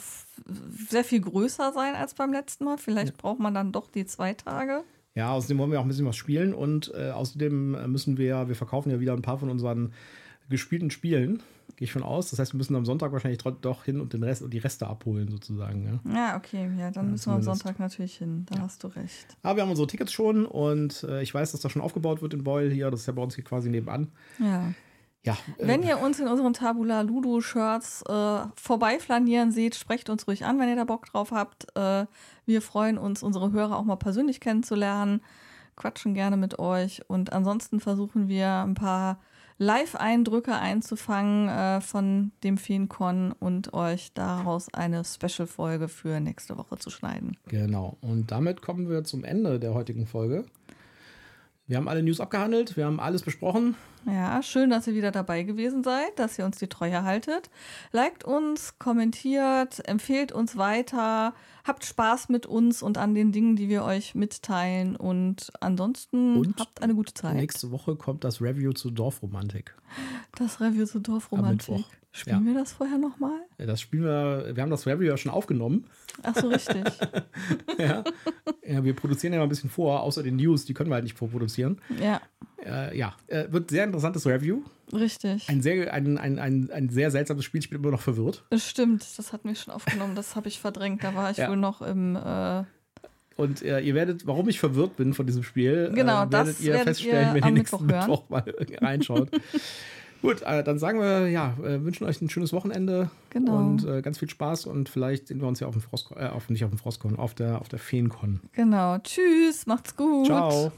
[0.88, 2.78] sehr viel größer sein als beim letzten Mal.
[2.78, 3.18] Vielleicht ja.
[3.18, 4.84] braucht man dann doch die zwei Tage.
[5.20, 8.56] Ja, außerdem wollen wir auch ein bisschen was spielen und äh, außerdem müssen wir, wir
[8.56, 9.92] verkaufen ja wieder ein paar von unseren
[10.50, 11.44] gespielten Spielen,
[11.76, 12.30] gehe ich von aus.
[12.30, 14.88] Das heißt, wir müssen am Sonntag wahrscheinlich doch hin und den Rest und die Reste
[14.88, 16.00] abholen sozusagen.
[16.06, 18.46] Ja, ja okay, ja, dann ja, müssen wir am Sonntag natürlich hin.
[18.50, 18.62] Da ja.
[18.62, 19.28] hast du recht.
[19.44, 22.34] Aber wir haben unsere Tickets schon und äh, ich weiß, dass das schon aufgebaut wird
[22.34, 22.90] in Beul hier.
[22.90, 24.08] Das ist ja bei uns hier quasi nebenan.
[24.40, 24.74] Ja.
[25.26, 30.28] Ja, äh, wenn ihr uns in unseren Tabula Ludo Shirts äh, vorbeiflanieren seht, sprecht uns
[30.28, 31.68] ruhig an, wenn ihr da Bock drauf habt.
[31.76, 32.06] Äh,
[32.46, 35.22] wir freuen uns, unsere Hörer auch mal persönlich kennenzulernen,
[35.76, 39.20] quatschen gerne mit euch und ansonsten versuchen wir ein paar
[39.62, 46.90] Live-Eindrücke einzufangen äh, von dem FeenCon und euch daraus eine Special-Folge für nächste Woche zu
[46.90, 47.36] schneiden.
[47.50, 47.98] Genau.
[48.00, 50.46] Und damit kommen wir zum Ende der heutigen Folge.
[51.70, 53.76] Wir haben alle News abgehandelt, wir haben alles besprochen.
[54.08, 57.52] Ja, schön, dass ihr wieder dabei gewesen seid, dass ihr uns die Treue haltet.
[57.92, 63.70] Liked uns, kommentiert, empfehlt uns weiter, habt Spaß mit uns und an den Dingen, die
[63.70, 64.96] wir euch mitteilen.
[64.96, 67.36] Und ansonsten und habt eine gute Zeit.
[67.36, 69.76] Nächste Woche kommt das Review zu Dorfromantik.
[70.40, 71.86] Das Review zu Dorfromantik.
[72.12, 72.54] Spielen ja.
[72.54, 73.40] wir das vorher nochmal?
[73.58, 75.86] Das spielen wir, wir haben das Review ja schon aufgenommen.
[76.24, 76.84] Ach so, richtig.
[77.78, 78.04] ja.
[78.66, 78.84] ja.
[78.84, 81.18] wir produzieren ja mal ein bisschen vor, außer den News, die können wir halt nicht
[81.18, 81.80] vorproduzieren.
[82.02, 82.20] Ja.
[82.66, 84.64] Äh, ja, äh, wird sehr interessantes Review.
[84.92, 85.48] Richtig.
[85.50, 88.44] Ein sehr, ein, ein, ein, ein sehr seltsames Spiel, ich bin immer noch verwirrt.
[88.50, 91.50] Das stimmt, das hatten wir schon aufgenommen, das habe ich verdrängt, da war ich ja.
[91.50, 92.16] wohl noch im...
[92.16, 92.64] Äh
[93.38, 96.74] und äh, ihr werdet, warum ich verwirrt bin von diesem Spiel, genau, äh, werdet ihr
[96.74, 98.44] werdet feststellen, ihr wenn ihr nächsten Mittwoch, Mittwoch mal
[98.82, 99.30] reinschaut.
[100.22, 103.58] Gut, äh, dann sagen wir, ja, äh, wünschen euch ein schönes Wochenende genau.
[103.58, 106.28] und äh, ganz viel Spaß und vielleicht sehen wir uns ja auf dem Frostcon, äh,
[106.28, 108.42] auf, nicht auf dem Frostcon, auf der, auf der Feencon.
[108.54, 108.98] Genau.
[109.00, 110.26] Tschüss, macht's gut.
[110.26, 110.72] Ciao.